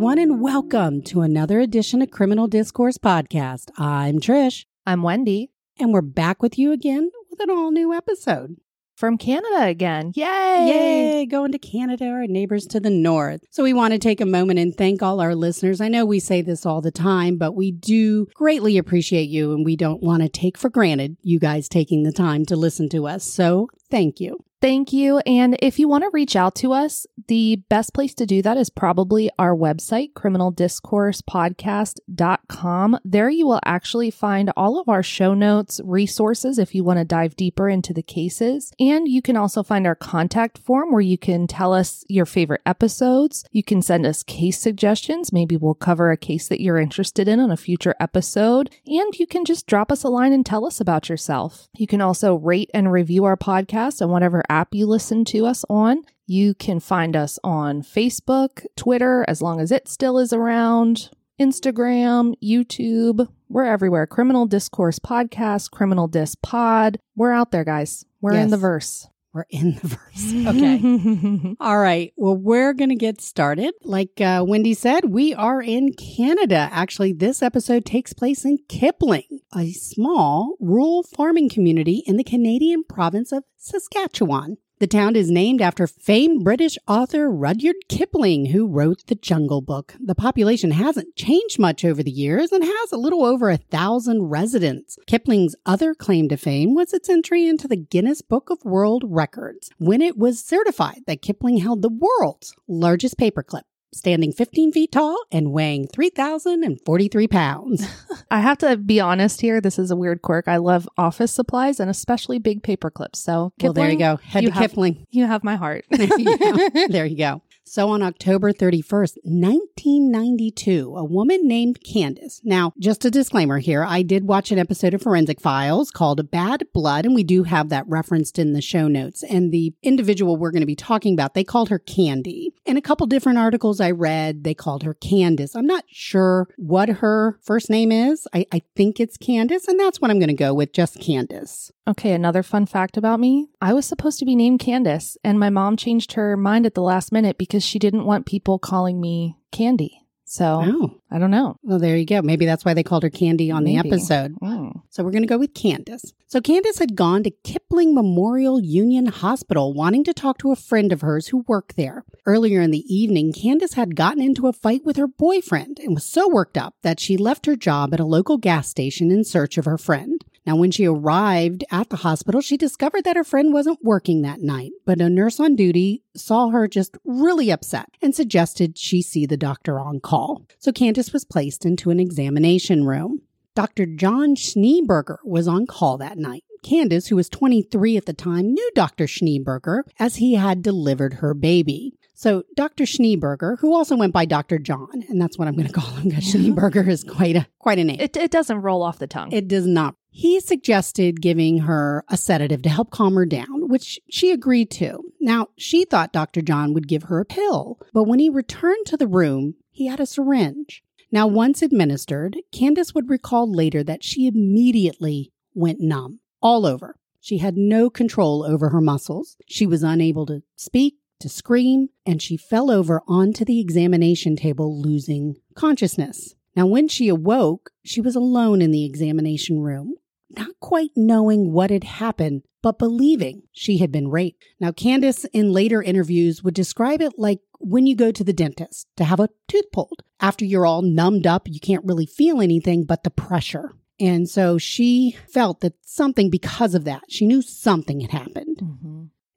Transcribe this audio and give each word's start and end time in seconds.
everyone, 0.00 0.18
and 0.18 0.40
welcome 0.40 1.02
to 1.02 1.20
another 1.20 1.60
edition 1.60 2.00
of 2.00 2.10
Criminal 2.10 2.48
Discourse 2.48 2.96
Podcast. 2.96 3.68
I'm 3.76 4.18
Trish, 4.18 4.64
I'm 4.86 5.02
Wendy 5.02 5.50
and 5.78 5.92
we're 5.92 6.00
back 6.00 6.40
with 6.40 6.58
you 6.58 6.72
again 6.72 7.10
with 7.28 7.38
an 7.38 7.50
all 7.50 7.70
new 7.70 7.92
episode. 7.92 8.56
from 8.96 9.18
Canada 9.18 9.66
again. 9.66 10.12
Yay! 10.14 10.66
Yay, 10.68 11.26
going 11.26 11.52
to 11.52 11.58
Canada, 11.58 12.06
our 12.06 12.26
neighbors 12.26 12.66
to 12.68 12.80
the 12.80 12.88
north. 12.88 13.42
So, 13.50 13.62
we 13.62 13.74
want 13.74 13.92
to 13.92 13.98
take 13.98 14.22
a 14.22 14.26
moment 14.26 14.58
and 14.58 14.74
thank 14.74 15.02
all 15.02 15.20
our 15.20 15.34
listeners. 15.34 15.82
I 15.82 15.88
know 15.88 16.06
we 16.06 16.18
say 16.18 16.40
this 16.40 16.64
all 16.64 16.80
the 16.80 16.90
time, 16.90 17.36
but 17.36 17.52
we 17.52 17.70
do 17.70 18.26
greatly 18.34 18.78
appreciate 18.78 19.28
you, 19.28 19.52
and 19.52 19.66
we 19.66 19.76
don't 19.76 20.02
want 20.02 20.22
to 20.22 20.30
take 20.30 20.56
for 20.56 20.70
granted 20.70 21.18
you 21.20 21.38
guys 21.38 21.68
taking 21.68 22.04
the 22.04 22.12
time 22.12 22.46
to 22.46 22.56
listen 22.56 22.88
to 22.88 23.06
us. 23.06 23.24
So, 23.24 23.68
thank 23.90 24.18
you. 24.18 24.38
Thank 24.60 24.92
you. 24.92 25.18
And 25.20 25.56
if 25.62 25.78
you 25.78 25.88
want 25.88 26.04
to 26.04 26.10
reach 26.12 26.36
out 26.36 26.54
to 26.56 26.74
us, 26.74 27.06
the 27.28 27.62
best 27.70 27.94
place 27.94 28.12
to 28.14 28.26
do 28.26 28.42
that 28.42 28.58
is 28.58 28.68
probably 28.68 29.30
our 29.38 29.56
website, 29.56 30.12
criminaldiscoursepodcast.com. 30.12 32.98
There 33.02 33.30
you 33.30 33.46
will 33.46 33.60
actually 33.64 34.10
find 34.10 34.52
all 34.58 34.78
of 34.78 34.90
our 34.90 35.02
show 35.02 35.32
notes, 35.32 35.80
resources 35.82 36.58
if 36.58 36.74
you 36.74 36.84
want 36.84 36.98
to 36.98 37.06
dive 37.06 37.36
deeper 37.36 37.70
into 37.70 37.94
the 37.94 38.02
cases. 38.02 38.70
And 38.78 39.08
you 39.08 39.22
can 39.22 39.38
also 39.38 39.62
find 39.62 39.86
our 39.86 39.94
contact 39.94 40.58
form 40.58 40.92
where 40.92 41.00
you 41.00 41.16
can 41.16 41.46
tell 41.46 41.72
us 41.72 42.04
your 42.08 42.26
favorite 42.26 42.60
episodes. 42.66 43.46
You 43.52 43.62
can 43.62 43.80
send 43.80 44.04
us 44.04 44.22
case 44.22 44.60
suggestions. 44.60 45.32
Maybe 45.32 45.56
we'll 45.56 45.72
cover 45.72 46.10
a 46.10 46.18
case 46.18 46.48
that 46.48 46.60
you're 46.60 46.76
interested 46.76 47.28
in 47.28 47.40
on 47.40 47.50
a 47.50 47.56
future 47.56 47.94
episode. 47.98 48.68
And 48.86 49.18
you 49.18 49.26
can 49.26 49.46
just 49.46 49.66
drop 49.66 49.90
us 49.90 50.04
a 50.04 50.10
line 50.10 50.34
and 50.34 50.44
tell 50.44 50.66
us 50.66 50.80
about 50.80 51.08
yourself. 51.08 51.70
You 51.78 51.86
can 51.86 52.02
also 52.02 52.34
rate 52.34 52.70
and 52.74 52.92
review 52.92 53.24
our 53.24 53.38
podcast 53.38 54.02
on 54.02 54.10
whatever 54.10 54.42
app 54.50 54.74
you 54.74 54.86
listen 54.86 55.24
to 55.26 55.46
us 55.46 55.64
on. 55.70 56.02
You 56.26 56.54
can 56.54 56.80
find 56.80 57.16
us 57.16 57.38
on 57.42 57.82
Facebook, 57.82 58.66
Twitter, 58.76 59.24
as 59.28 59.40
long 59.40 59.60
as 59.60 59.70
it 59.70 59.88
still 59.88 60.18
is 60.18 60.32
around, 60.32 61.10
Instagram, 61.40 62.34
YouTube. 62.42 63.28
We're 63.48 63.64
everywhere. 63.64 64.06
Criminal 64.06 64.46
Discourse 64.46 64.98
Podcast, 64.98 65.70
Criminal 65.70 66.08
Dis 66.08 66.34
Pod. 66.34 66.98
We're 67.16 67.32
out 67.32 67.52
there, 67.52 67.64
guys. 67.64 68.04
We're 68.20 68.34
in 68.34 68.50
the 68.50 68.56
verse. 68.56 69.08
We're 69.32 69.46
in 69.50 69.78
the 69.80 69.88
verse. 69.88 69.98
Okay. 70.50 71.56
All 71.60 71.78
right. 71.78 72.12
Well, 72.16 72.36
we're 72.36 72.72
going 72.72 72.88
to 72.88 72.96
get 72.96 73.20
started. 73.20 73.74
Like 73.84 74.20
uh, 74.20 74.44
Wendy 74.46 74.74
said, 74.74 75.04
we 75.06 75.34
are 75.34 75.62
in 75.62 75.92
Canada. 75.92 76.68
Actually, 76.72 77.12
this 77.12 77.42
episode 77.42 77.84
takes 77.84 78.12
place 78.12 78.44
in 78.44 78.58
Kipling, 78.68 79.40
a 79.54 79.70
small 79.72 80.56
rural 80.60 81.02
farming 81.02 81.48
community 81.48 82.02
in 82.06 82.16
the 82.16 82.24
Canadian 82.24 82.84
province 82.84 83.32
of 83.32 83.44
Saskatchewan. 83.56 84.56
The 84.80 84.86
town 84.86 85.14
is 85.14 85.30
named 85.30 85.60
after 85.60 85.86
famed 85.86 86.42
British 86.42 86.78
author 86.88 87.30
Rudyard 87.30 87.76
Kipling, 87.90 88.46
who 88.46 88.66
wrote 88.66 89.06
The 89.08 89.14
Jungle 89.14 89.60
Book. 89.60 89.94
The 90.00 90.14
population 90.14 90.70
hasn't 90.70 91.16
changed 91.16 91.58
much 91.58 91.84
over 91.84 92.02
the 92.02 92.10
years 92.10 92.50
and 92.50 92.64
has 92.64 92.90
a 92.90 92.96
little 92.96 93.22
over 93.22 93.50
a 93.50 93.58
thousand 93.58 94.30
residents. 94.30 94.96
Kipling's 95.06 95.54
other 95.66 95.92
claim 95.92 96.30
to 96.30 96.38
fame 96.38 96.74
was 96.74 96.94
its 96.94 97.10
entry 97.10 97.46
into 97.46 97.68
the 97.68 97.76
Guinness 97.76 98.22
Book 98.22 98.48
of 98.48 98.64
World 98.64 99.04
Records 99.06 99.68
when 99.76 100.00
it 100.00 100.16
was 100.16 100.42
certified 100.42 101.02
that 101.06 101.20
Kipling 101.20 101.58
held 101.58 101.82
the 101.82 101.90
world's 101.90 102.56
largest 102.66 103.18
paperclip, 103.18 103.64
standing 103.92 104.32
15 104.32 104.72
feet 104.72 104.92
tall 104.92 105.16
and 105.32 105.52
weighing 105.52 105.86
3,043 105.88 107.28
pounds. 107.28 107.86
I 108.30 108.40
have 108.40 108.58
to 108.58 108.76
be 108.76 109.00
honest 109.00 109.40
here. 109.40 109.60
This 109.60 109.78
is 109.78 109.90
a 109.90 109.96
weird 109.96 110.22
quirk. 110.22 110.46
I 110.48 110.58
love 110.58 110.88
office 110.96 111.32
supplies 111.32 111.80
and 111.80 111.90
especially 111.90 112.38
big 112.38 112.62
paper 112.62 112.90
clips. 112.90 113.18
So, 113.18 113.52
well, 113.60 113.72
there 113.72 113.90
you 113.90 113.98
go. 113.98 114.16
Head 114.16 114.44
you 114.44 114.50
to 114.50 114.54
have- 114.54 114.70
Kipling. 114.70 115.06
You 115.10 115.26
have 115.26 115.42
my 115.42 115.56
heart. 115.56 115.84
there, 115.90 116.18
you 116.18 116.70
there 116.88 117.06
you 117.06 117.16
go. 117.16 117.42
So 117.70 117.90
on 117.90 118.02
October 118.02 118.52
31st, 118.52 119.18
1992, 119.22 120.92
a 120.96 121.04
woman 121.04 121.46
named 121.46 121.78
Candace. 121.84 122.40
Now, 122.42 122.72
just 122.80 123.04
a 123.04 123.12
disclaimer 123.12 123.60
here. 123.60 123.84
I 123.84 124.02
did 124.02 124.24
watch 124.24 124.50
an 124.50 124.58
episode 124.58 124.92
of 124.92 125.02
Forensic 125.02 125.40
Files 125.40 125.92
called 125.92 126.32
Bad 126.32 126.66
Blood, 126.74 127.06
and 127.06 127.14
we 127.14 127.22
do 127.22 127.44
have 127.44 127.68
that 127.68 127.84
referenced 127.86 128.40
in 128.40 128.54
the 128.54 128.60
show 128.60 128.88
notes. 128.88 129.22
And 129.22 129.52
the 129.52 129.72
individual 129.84 130.36
we're 130.36 130.50
going 130.50 130.62
to 130.62 130.66
be 130.66 130.74
talking 130.74 131.14
about, 131.14 131.34
they 131.34 131.44
called 131.44 131.68
her 131.68 131.78
Candy. 131.78 132.52
In 132.66 132.76
a 132.76 132.82
couple 132.82 133.06
different 133.06 133.38
articles 133.38 133.80
I 133.80 133.92
read, 133.92 134.42
they 134.42 134.52
called 134.52 134.82
her 134.82 134.94
Candace. 134.94 135.54
I'm 135.54 135.64
not 135.64 135.84
sure 135.86 136.48
what 136.56 136.88
her 136.88 137.38
first 137.40 137.70
name 137.70 137.92
is. 137.92 138.26
I, 138.34 138.46
I 138.50 138.62
think 138.74 138.98
it's 138.98 139.16
Candace, 139.16 139.68
and 139.68 139.78
that's 139.78 140.00
what 140.00 140.10
I'm 140.10 140.18
going 140.18 140.26
to 140.26 140.34
go 140.34 140.54
with, 140.54 140.72
just 140.72 140.98
Candace. 140.98 141.70
Okay, 141.90 142.12
another 142.12 142.44
fun 142.44 142.66
fact 142.66 142.96
about 142.96 143.18
me. 143.18 143.48
I 143.60 143.72
was 143.72 143.84
supposed 143.84 144.20
to 144.20 144.24
be 144.24 144.36
named 144.36 144.60
Candace, 144.60 145.16
and 145.24 145.40
my 145.40 145.50
mom 145.50 145.76
changed 145.76 146.12
her 146.12 146.36
mind 146.36 146.64
at 146.64 146.74
the 146.74 146.82
last 146.82 147.10
minute 147.10 147.36
because 147.36 147.59
she 147.64 147.78
didn't 147.78 148.04
want 148.04 148.26
people 148.26 148.58
calling 148.58 149.00
me 149.00 149.36
Candy. 149.52 149.96
So 150.24 150.62
Oh, 150.64 150.94
I 151.10 151.18
don't 151.18 151.32
know. 151.32 151.56
well, 151.64 151.80
there 151.80 151.96
you 151.96 152.06
go. 152.06 152.22
Maybe 152.22 152.46
that's 152.46 152.64
why 152.64 152.72
they 152.72 152.84
called 152.84 153.02
her 153.02 153.10
Candy 153.10 153.50
on 153.50 153.64
the 153.64 153.76
episode. 153.78 154.36
Mm. 154.40 154.80
So 154.88 155.02
we're 155.02 155.10
going 155.10 155.24
to 155.24 155.28
go 155.28 155.38
with 155.38 155.54
Candace. 155.54 156.12
So 156.28 156.40
Candace 156.40 156.78
had 156.78 156.94
gone 156.94 157.24
to 157.24 157.32
Kipling 157.42 157.96
Memorial 157.96 158.60
Union 158.60 159.06
Hospital 159.06 159.74
wanting 159.74 160.04
to 160.04 160.14
talk 160.14 160.38
to 160.38 160.52
a 160.52 160.56
friend 160.56 160.92
of 160.92 161.00
hers 161.00 161.26
who 161.28 161.44
worked 161.48 161.74
there. 161.76 162.04
Earlier 162.26 162.60
in 162.60 162.70
the 162.70 162.84
evening, 162.94 163.32
Candace 163.32 163.72
had 163.72 163.96
gotten 163.96 164.22
into 164.22 164.46
a 164.46 164.52
fight 164.52 164.84
with 164.84 164.96
her 164.98 165.08
boyfriend 165.08 165.80
and 165.80 165.94
was 165.96 166.04
so 166.04 166.28
worked 166.28 166.56
up 166.56 166.76
that 166.82 167.00
she 167.00 167.16
left 167.16 167.46
her 167.46 167.56
job 167.56 167.92
at 167.92 167.98
a 167.98 168.04
local 168.04 168.38
gas 168.38 168.68
station 168.68 169.10
in 169.10 169.24
search 169.24 169.58
of 169.58 169.64
her 169.64 169.78
friend. 169.78 170.24
Now, 170.50 170.56
when 170.56 170.72
she 170.72 170.84
arrived 170.84 171.62
at 171.70 171.90
the 171.90 171.98
hospital, 171.98 172.40
she 172.40 172.56
discovered 172.56 173.04
that 173.04 173.14
her 173.14 173.22
friend 173.22 173.52
wasn't 173.52 173.84
working 173.84 174.22
that 174.22 174.40
night, 174.40 174.72
but 174.84 175.00
a 175.00 175.08
nurse 175.08 175.38
on 175.38 175.54
duty 175.54 176.02
saw 176.16 176.48
her 176.48 176.66
just 176.66 176.98
really 177.04 177.52
upset 177.52 177.86
and 178.02 178.12
suggested 178.12 178.76
she 178.76 179.00
see 179.00 179.26
the 179.26 179.36
doctor 179.36 179.78
on 179.78 180.00
call. 180.00 180.42
So 180.58 180.72
Candace 180.72 181.12
was 181.12 181.24
placed 181.24 181.64
into 181.64 181.90
an 181.90 182.00
examination 182.00 182.84
room. 182.84 183.22
Dr. 183.54 183.86
John 183.86 184.34
Schneeberger 184.34 185.18
was 185.24 185.46
on 185.46 185.66
call 185.66 185.98
that 185.98 186.18
night. 186.18 186.42
Candace, 186.64 187.06
who 187.06 187.14
was 187.14 187.28
23 187.28 187.96
at 187.96 188.06
the 188.06 188.12
time, 188.12 188.52
knew 188.52 188.70
Dr. 188.74 189.04
Schneeberger 189.04 189.82
as 190.00 190.16
he 190.16 190.34
had 190.34 190.62
delivered 190.62 191.14
her 191.14 191.32
baby. 191.32 191.94
So 192.20 192.42
Dr. 192.54 192.84
Schneeberger, 192.84 193.58
who 193.60 193.74
also 193.74 193.96
went 193.96 194.12
by 194.12 194.26
Dr. 194.26 194.58
John, 194.58 195.04
and 195.08 195.18
that's 195.18 195.38
what 195.38 195.48
I'm 195.48 195.54
going 195.54 195.68
to 195.68 195.72
call 195.72 195.90
him 195.92 196.10
because 196.10 196.24
Schneeberger 196.24 196.86
is 196.86 197.02
quite 197.02 197.34
a 197.34 197.46
quite 197.58 197.78
a 197.78 197.84
name. 197.84 197.98
It, 197.98 198.14
it 198.14 198.30
doesn't 198.30 198.60
roll 198.60 198.82
off 198.82 198.98
the 198.98 199.06
tongue. 199.06 199.32
It 199.32 199.48
does 199.48 199.66
not. 199.66 199.94
He 200.10 200.38
suggested 200.38 201.22
giving 201.22 201.60
her 201.60 202.04
a 202.10 202.18
sedative 202.18 202.60
to 202.64 202.68
help 202.68 202.90
calm 202.90 203.14
her 203.14 203.24
down, 203.24 203.68
which 203.68 203.98
she 204.10 204.32
agreed 204.32 204.70
to. 204.72 204.98
Now, 205.18 205.46
she 205.56 205.86
thought 205.86 206.12
Dr. 206.12 206.42
John 206.42 206.74
would 206.74 206.88
give 206.88 207.04
her 207.04 207.20
a 207.20 207.24
pill, 207.24 207.78
but 207.94 208.04
when 208.04 208.18
he 208.18 208.28
returned 208.28 208.84
to 208.88 208.98
the 208.98 209.08
room, 209.08 209.54
he 209.70 209.86
had 209.86 209.98
a 209.98 210.04
syringe. 210.04 210.82
Now, 211.10 211.26
once 211.26 211.62
administered, 211.62 212.36
Candace 212.52 212.94
would 212.94 213.08
recall 213.08 213.50
later 213.50 213.82
that 213.84 214.04
she 214.04 214.26
immediately 214.26 215.32
went 215.54 215.80
numb 215.80 216.20
all 216.42 216.66
over. 216.66 216.96
She 217.20 217.38
had 217.38 217.56
no 217.56 217.88
control 217.88 218.42
over 218.42 218.68
her 218.70 218.80
muscles. 218.80 219.36
She 219.46 219.66
was 219.66 219.82
unable 219.82 220.26
to 220.26 220.42
speak, 220.56 220.96
to 221.20 221.28
scream, 221.28 221.88
and 222.04 222.20
she 222.20 222.36
fell 222.36 222.70
over 222.70 223.02
onto 223.06 223.44
the 223.44 223.60
examination 223.60 224.36
table, 224.36 224.80
losing 224.80 225.36
consciousness. 225.54 226.34
Now, 226.56 226.66
when 226.66 226.88
she 226.88 227.08
awoke, 227.08 227.70
she 227.84 228.00
was 228.00 228.16
alone 228.16 228.60
in 228.60 228.70
the 228.72 228.84
examination 228.84 229.60
room, 229.60 229.94
not 230.36 230.58
quite 230.60 230.90
knowing 230.96 231.52
what 231.52 231.70
had 231.70 231.84
happened, 231.84 232.42
but 232.62 232.78
believing 232.78 233.42
she 233.52 233.78
had 233.78 233.92
been 233.92 234.08
raped. 234.08 234.44
Now, 234.58 234.72
Candace 234.72 235.24
in 235.32 235.52
later 235.52 235.82
interviews 235.82 236.42
would 236.42 236.54
describe 236.54 237.00
it 237.00 237.12
like 237.16 237.40
when 237.58 237.86
you 237.86 237.94
go 237.94 238.10
to 238.10 238.24
the 238.24 238.32
dentist 238.32 238.88
to 238.96 239.04
have 239.04 239.20
a 239.20 239.28
tooth 239.48 239.70
pulled. 239.72 240.02
After 240.20 240.44
you're 240.44 240.66
all 240.66 240.82
numbed 240.82 241.26
up, 241.26 241.48
you 241.48 241.60
can't 241.60 241.84
really 241.84 242.06
feel 242.06 242.40
anything 242.40 242.84
but 242.84 243.04
the 243.04 243.10
pressure. 243.10 243.72
And 243.98 244.28
so 244.28 244.56
she 244.56 245.16
felt 245.28 245.60
that 245.60 245.74
something, 245.84 246.30
because 246.30 246.74
of 246.74 246.84
that, 246.84 247.02
she 247.08 247.26
knew 247.26 247.42
something 247.42 248.00
had 248.00 248.10
happened. 248.10 248.56
Mhm. 248.62 248.89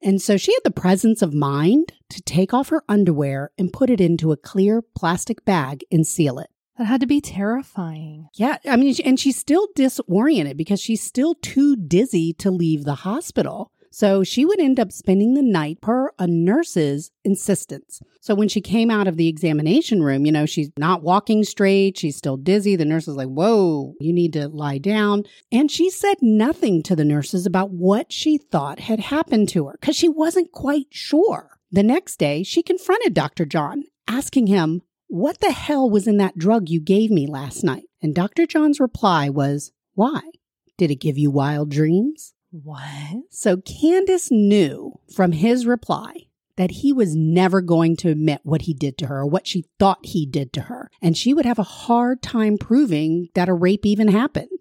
And 0.04 0.20
so 0.20 0.36
she 0.36 0.52
had 0.52 0.60
the 0.64 0.70
presence 0.70 1.22
of 1.22 1.32
mind 1.32 1.92
to 2.10 2.20
take 2.22 2.52
off 2.52 2.68
her 2.68 2.84
underwear 2.88 3.50
and 3.56 3.72
put 3.72 3.88
it 3.88 4.00
into 4.00 4.32
a 4.32 4.36
clear 4.36 4.82
plastic 4.82 5.44
bag 5.46 5.82
and 5.90 6.06
seal 6.06 6.38
it. 6.38 6.50
That 6.76 6.84
had 6.84 7.00
to 7.00 7.06
be 7.06 7.20
terrifying. 7.20 8.28
Yeah, 8.34 8.58
I 8.68 8.76
mean, 8.76 8.94
and 9.04 9.18
she's 9.18 9.36
still 9.36 9.68
disoriented 9.74 10.56
because 10.56 10.80
she's 10.80 11.02
still 11.02 11.36
too 11.36 11.76
dizzy 11.76 12.32
to 12.34 12.50
leave 12.50 12.84
the 12.84 12.96
hospital. 12.96 13.72
So 13.94 14.24
she 14.24 14.44
would 14.44 14.58
end 14.58 14.80
up 14.80 14.90
spending 14.90 15.34
the 15.34 15.42
night 15.42 15.80
per 15.80 16.10
a 16.18 16.26
nurse's 16.26 17.12
insistence. 17.24 18.02
So 18.20 18.34
when 18.34 18.48
she 18.48 18.60
came 18.60 18.90
out 18.90 19.06
of 19.06 19.16
the 19.16 19.28
examination 19.28 20.02
room, 20.02 20.26
you 20.26 20.32
know, 20.32 20.46
she's 20.46 20.72
not 20.76 21.04
walking 21.04 21.44
straight. 21.44 21.96
She's 21.96 22.16
still 22.16 22.36
dizzy. 22.36 22.74
The 22.74 22.84
nurse 22.84 23.06
is 23.06 23.14
like, 23.14 23.28
whoa, 23.28 23.94
you 24.00 24.12
need 24.12 24.32
to 24.32 24.48
lie 24.48 24.78
down. 24.78 25.22
And 25.52 25.70
she 25.70 25.90
said 25.90 26.16
nothing 26.20 26.82
to 26.82 26.96
the 26.96 27.04
nurses 27.04 27.46
about 27.46 27.70
what 27.70 28.10
she 28.10 28.36
thought 28.36 28.80
had 28.80 28.98
happened 28.98 29.48
to 29.50 29.68
her 29.68 29.78
because 29.80 29.94
she 29.94 30.08
wasn't 30.08 30.50
quite 30.50 30.88
sure. 30.90 31.50
The 31.70 31.84
next 31.84 32.16
day, 32.16 32.42
she 32.42 32.64
confronted 32.64 33.14
Dr. 33.14 33.44
John, 33.44 33.84
asking 34.08 34.48
him, 34.48 34.82
What 35.06 35.38
the 35.38 35.52
hell 35.52 35.88
was 35.88 36.08
in 36.08 36.16
that 36.16 36.36
drug 36.36 36.68
you 36.68 36.80
gave 36.80 37.12
me 37.12 37.28
last 37.28 37.62
night? 37.62 37.84
And 38.02 38.12
Dr. 38.12 38.44
John's 38.44 38.80
reply 38.80 39.28
was, 39.28 39.70
Why? 39.94 40.20
Did 40.76 40.90
it 40.90 40.96
give 40.96 41.16
you 41.16 41.30
wild 41.30 41.70
dreams? 41.70 42.33
What? 42.62 43.24
So 43.30 43.56
Candace 43.56 44.30
knew 44.30 45.00
from 45.12 45.32
his 45.32 45.66
reply 45.66 46.28
that 46.56 46.70
he 46.70 46.92
was 46.92 47.16
never 47.16 47.60
going 47.60 47.96
to 47.96 48.10
admit 48.10 48.42
what 48.44 48.62
he 48.62 48.72
did 48.72 48.96
to 48.98 49.06
her 49.06 49.22
or 49.22 49.26
what 49.26 49.44
she 49.44 49.64
thought 49.80 50.06
he 50.06 50.24
did 50.24 50.52
to 50.52 50.60
her. 50.62 50.88
And 51.02 51.16
she 51.16 51.34
would 51.34 51.46
have 51.46 51.58
a 51.58 51.64
hard 51.64 52.22
time 52.22 52.56
proving 52.56 53.28
that 53.34 53.48
a 53.48 53.52
rape 53.52 53.84
even 53.84 54.06
happened. 54.06 54.53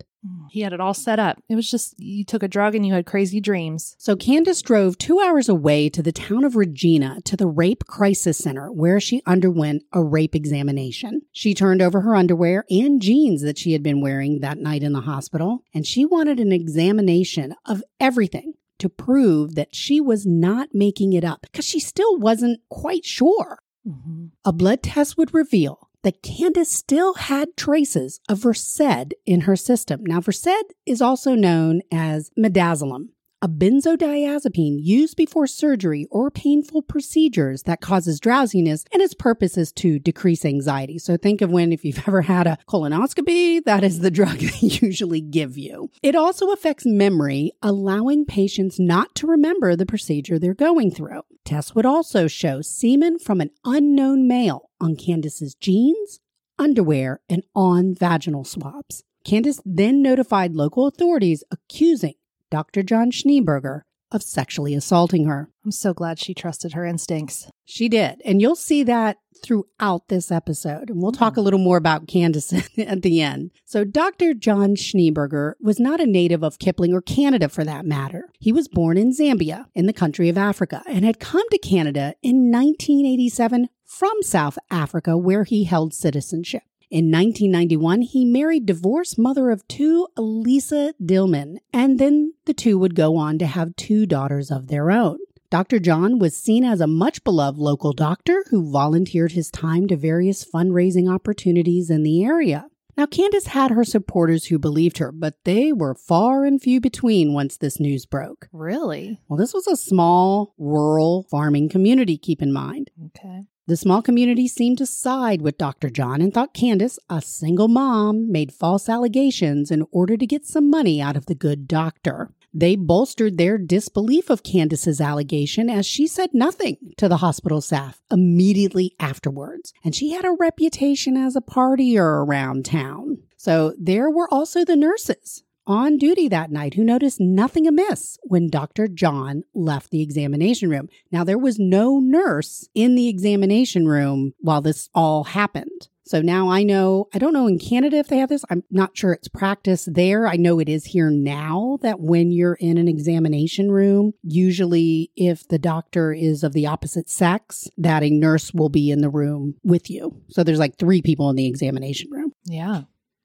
He 0.54 0.62
had 0.62 0.72
it 0.72 0.80
all 0.80 0.94
set 0.94 1.18
up. 1.18 1.42
It 1.50 1.56
was 1.56 1.68
just 1.68 1.96
you 1.98 2.24
took 2.24 2.44
a 2.44 2.48
drug 2.48 2.76
and 2.76 2.86
you 2.86 2.94
had 2.94 3.08
crazy 3.08 3.42
dreams. 3.42 3.96
So 3.98 4.16
Candace 4.16 4.62
drove 4.62 5.00
two 5.00 5.20
hours 5.20 5.50
away 5.50 5.90
to 5.90 6.04
the 6.04 6.12
town 6.12 6.44
of 6.44 6.56
Regina 6.56 7.22
to 7.26 7.36
the 7.36 7.48
Rape 7.48 7.86
Crisis 7.88 8.38
Center, 8.38 8.72
where 8.72 9.00
she 9.00 9.24
underwent 9.26 9.82
a 9.94 10.04
rape 10.04 10.36
examination. 10.36 11.24
She 11.32 11.56
turned 11.56 11.82
over 11.82 12.02
her 12.02 12.16
underwear 12.16 12.66
and 12.70 13.02
jeans 13.02 13.42
that 13.42 13.58
she 13.58 13.74
had 13.74 13.82
been 13.82 14.00
wearing 14.00 14.42
that 14.42 14.60
night 14.60 14.84
in 14.84 14.94
the 14.94 15.02
hospital, 15.02 15.64
and 15.74 15.88
she 15.88 16.06
wanted 16.06 16.40
an 16.40 16.52
examination 16.52 17.56
of 17.66 17.82
everything 18.00 18.54
to 18.78 18.90
prove 18.90 19.56
that 19.56 19.74
she 19.74 20.00
was 20.00 20.24
not 20.24 20.70
making 20.72 21.14
it 21.14 21.24
up 21.24 21.42
because 21.42 21.66
she 21.66 21.80
still 21.80 22.20
wasn't 22.20 22.60
quite 22.70 23.06
sure. 23.06 23.64
Mm-hmm. 23.88 24.26
A 24.46 24.54
blood 24.54 24.84
test 24.84 25.18
would 25.18 25.34
reveal 25.34 25.90
that 26.04 26.22
Candace 26.22 26.72
still 26.72 27.16
had 27.16 27.58
traces 27.58 28.20
of 28.30 28.40
Versed 28.40 29.14
in 29.26 29.42
her 29.42 29.56
system. 29.56 30.06
Now, 30.06 30.20
Versed 30.20 30.74
is 30.86 31.02
also 31.02 31.34
known 31.34 31.82
as 31.92 32.30
midazolam, 32.38 33.10
a 33.44 33.48
benzodiazepine 33.50 34.78
used 34.80 35.18
before 35.18 35.46
surgery 35.46 36.08
or 36.10 36.32
painful 36.32 36.82
procedures 36.82 37.64
that 37.64 37.82
causes 37.82 38.22
drowsiness, 38.22 38.86
and 38.94 39.02
its 39.02 39.14
purpose 39.14 39.58
is 39.58 39.74
to 39.74 40.00
decrease 40.00 40.46
anxiety. 40.46 40.98
So 40.98 41.18
think 41.18 41.42
of 41.42 41.52
when, 41.52 41.74
if 41.74 41.84
you've 41.84 42.02
ever 42.08 42.22
had 42.22 42.48
a 42.48 42.58
colonoscopy, 42.70 43.62
that 43.66 43.84
is 43.84 44.00
the 44.00 44.12
drug 44.20 44.38
they 44.38 44.68
usually 44.68 45.20
give 45.20 45.58
you. 45.58 45.92
It 46.02 46.16
also 46.16 46.52
affects 46.52 46.86
memory, 46.86 47.52
allowing 47.62 48.24
patients 48.24 48.80
not 48.80 49.14
to 49.16 49.28
remember 49.28 49.76
the 49.76 49.86
procedure 49.86 50.40
they're 50.40 50.54
going 50.54 50.92
through. 50.92 51.24
Tests 51.44 51.76
would 51.76 51.86
also 51.86 52.28
show 52.28 52.62
semen 52.62 53.20
from 53.20 53.42
an 53.42 53.50
unknown 53.66 54.26
male 54.26 54.70
on 54.80 54.96
Candace's 54.96 55.54
jeans, 55.54 56.22
underwear, 56.58 57.20
and 57.28 57.44
on 57.54 57.94
vaginal 57.94 58.46
swabs. 58.46 59.04
Candace 59.26 59.62
then 59.66 60.02
notified 60.02 60.56
local 60.56 60.88
authorities 60.88 61.44
accusing 61.52 62.14
Dr. 62.54 62.84
John 62.84 63.10
Schneeberger 63.10 63.82
of 64.12 64.22
sexually 64.22 64.76
assaulting 64.76 65.26
her. 65.26 65.50
I'm 65.66 65.72
so 65.72 65.92
glad 65.92 66.20
she 66.20 66.36
trusted 66.36 66.74
her 66.74 66.86
instincts. 66.86 67.48
She 67.66 67.90
did. 67.90 68.22
And 68.24 68.40
you'll 68.40 68.56
see 68.56 68.84
that 68.84 69.18
throughout 69.42 70.08
this 70.08 70.32
episode. 70.32 70.92
And 70.92 71.02
we'll 71.02 71.14
talk 71.14 71.34
hmm. 71.34 71.40
a 71.40 71.42
little 71.42 71.58
more 71.60 71.78
about 71.78 72.08
Candace 72.08 72.54
at 72.78 73.02
the 73.02 73.24
end. 73.24 73.50
So, 73.66 73.84
Dr. 73.84 74.36
John 74.36 74.76
Schneeberger 74.76 75.54
was 75.60 75.80
not 75.80 76.00
a 76.00 76.06
native 76.06 76.44
of 76.44 76.60
Kipling 76.60 76.94
or 76.94 77.02
Canada 77.02 77.50
for 77.50 77.64
that 77.64 77.88
matter. 77.88 78.30
He 78.40 78.52
was 78.52 78.68
born 78.68 79.00
in 79.00 79.12
Zambia, 79.12 79.66
in 79.74 79.88
the 79.88 79.92
country 79.92 80.30
of 80.30 80.38
Africa, 80.38 80.84
and 80.86 81.04
had 81.04 81.20
come 81.20 81.50
to 81.50 81.58
Canada 81.58 82.14
in 82.22 82.52
1987 82.52 83.68
from 83.84 84.22
South 84.22 84.60
Africa, 84.70 85.18
where 85.18 85.44
he 85.44 85.64
held 85.64 85.92
citizenship. 85.92 86.62
In 86.94 87.10
1991, 87.10 88.02
he 88.02 88.24
married 88.24 88.68
divorced 88.68 89.18
mother 89.18 89.50
of 89.50 89.68
two, 89.68 90.08
Elisa 90.16 90.94
Dillman, 91.02 91.58
and 91.74 91.98
then 91.98 92.36
the 92.46 92.54
two 92.54 92.78
would 92.78 92.94
go 92.94 93.16
on 93.18 93.40
to 93.40 93.48
have 93.48 93.76
two 93.76 94.06
daughters 94.06 94.52
of 94.52 94.68
their 94.68 94.92
own. 94.92 95.18
Dr. 95.50 95.80
John 95.80 96.20
was 96.20 96.38
seen 96.38 96.64
as 96.64 96.82
a 96.82 96.86
much 96.86 97.24
beloved 97.24 97.58
local 97.58 97.94
doctor 97.94 98.46
who 98.52 98.72
volunteered 98.72 99.32
his 99.32 99.50
time 99.50 99.88
to 99.88 99.98
various 99.98 100.46
fundraising 100.46 101.12
opportunities 101.12 101.90
in 101.90 102.04
the 102.04 102.24
area. 102.24 102.68
Now, 102.96 103.08
Candace 103.08 103.48
had 103.48 103.72
her 103.72 103.84
supporters 103.84 104.46
who 104.46 104.60
believed 104.60 105.00
her, 105.00 105.12
but 105.12 105.44
they 105.46 105.74
were 105.74 105.96
far 105.96 106.46
and 106.46 106.62
few 106.62 106.80
between 106.80 107.34
once 107.34 107.58
this 107.58 107.80
news 107.80 108.06
broke. 108.06 108.50
Really? 108.54 109.20
Well, 109.28 109.40
this 109.40 109.56
was 109.56 109.66
a 109.66 109.76
small, 109.76 110.54
rural 110.60 111.26
farming 111.32 111.70
community, 111.70 112.20
keep 112.20 112.40
in 112.40 112.54
mind. 112.54 112.92
Okay. 113.08 113.48
The 113.66 113.78
small 113.78 114.02
community 114.02 114.50
seemed 114.50 114.80
to 114.80 114.86
side 114.86 115.42
with 115.42 115.58
Dr. 115.58 115.90
John 115.90 116.22
and 116.22 116.34
thought 116.34 116.54
Candace, 116.54 117.00
a 117.10 117.22
single 117.22 117.70
mom, 117.70 118.30
made 118.30 118.52
false 118.52 118.90
allegations 118.90 119.72
in 119.72 119.86
order 119.90 120.18
to 120.18 120.28
get 120.28 120.46
some 120.46 120.70
money 120.70 121.02
out 121.02 121.16
of 121.16 121.28
the 121.28 121.36
good 121.36 121.66
doctor. 121.66 122.34
They 122.54 122.76
bolstered 122.76 123.38
their 123.38 123.58
disbelief 123.58 124.30
of 124.30 124.44
Candace's 124.44 125.00
allegation 125.00 125.70
as 125.70 125.86
she 125.86 126.08
said 126.08 126.32
nothing 126.34 126.76
to 126.98 127.08
the 127.08 127.18
hospital 127.18 127.62
staff 127.62 128.02
immediately 128.12 128.96
afterwards. 129.00 129.72
And 129.82 129.96
she 129.96 130.12
had 130.12 130.26
a 130.26 130.36
reputation 130.38 131.16
as 131.16 131.38
a 131.38 131.42
partier 131.42 132.26
around 132.26 132.66
town. 132.66 133.20
So 133.38 133.74
there 133.80 134.10
were 134.10 134.28
also 134.30 134.66
the 134.66 134.76
nurses 134.76 135.44
on 135.66 135.98
duty 135.98 136.28
that 136.28 136.52
night 136.52 136.74
who 136.74 136.84
noticed 136.84 137.20
nothing 137.20 137.68
amiss 137.68 138.18
when 138.24 138.50
Dr. 138.50 138.88
John 138.88 139.44
left 139.54 139.92
the 139.92 140.02
examination 140.02 140.70
room. 140.70 140.90
Now, 141.12 141.24
there 141.24 141.38
was 141.38 141.60
no 141.60 142.00
nurse 142.00 142.68
in 142.74 142.96
the 142.96 143.08
examination 143.08 143.88
room 143.88 144.34
while 144.40 144.62
this 144.62 144.90
all 144.94 145.24
happened. 145.24 145.88
So 146.06 146.22
now 146.22 146.50
I 146.50 146.64
know, 146.64 147.08
I 147.14 147.18
don't 147.18 147.34
know 147.34 147.48
in 147.48 147.60
Canada 147.60 147.98
if 147.98 148.08
they 148.08 148.18
have 148.18 148.28
this. 148.28 148.44
I'm 148.50 148.64
not 148.70 148.98
sure 148.98 149.14
it's 149.14 149.30
practice 149.30 149.88
there. 149.90 150.28
I 150.28 150.36
know 150.36 150.60
it 150.60 150.68
is 150.68 150.86
here 150.86 151.10
now 151.10 151.80
that 151.82 152.00
when 152.00 152.32
you're 152.32 152.56
in 152.56 152.78
an 152.78 152.90
examination 152.90 153.72
room, 153.72 154.14
usually 154.22 155.12
if 155.16 155.48
the 155.48 155.60
doctor 155.60 156.12
is 156.12 156.44
of 156.44 156.52
the 156.52 156.68
opposite 156.68 157.10
sex, 157.10 157.70
that 157.78 158.04
a 158.04 158.10
nurse 158.10 158.54
will 158.54 158.70
be 158.70 158.92
in 158.92 159.00
the 159.00 159.10
room 159.10 159.56
with 159.64 159.90
you. 159.90 160.22
So 160.30 160.44
there's 160.44 160.60
like 160.60 160.78
three 160.78 161.02
people 161.02 161.30
in 161.30 161.38
the 161.38 161.48
examination 161.48 162.12
room. 162.12 162.34
Yeah. 162.46 162.82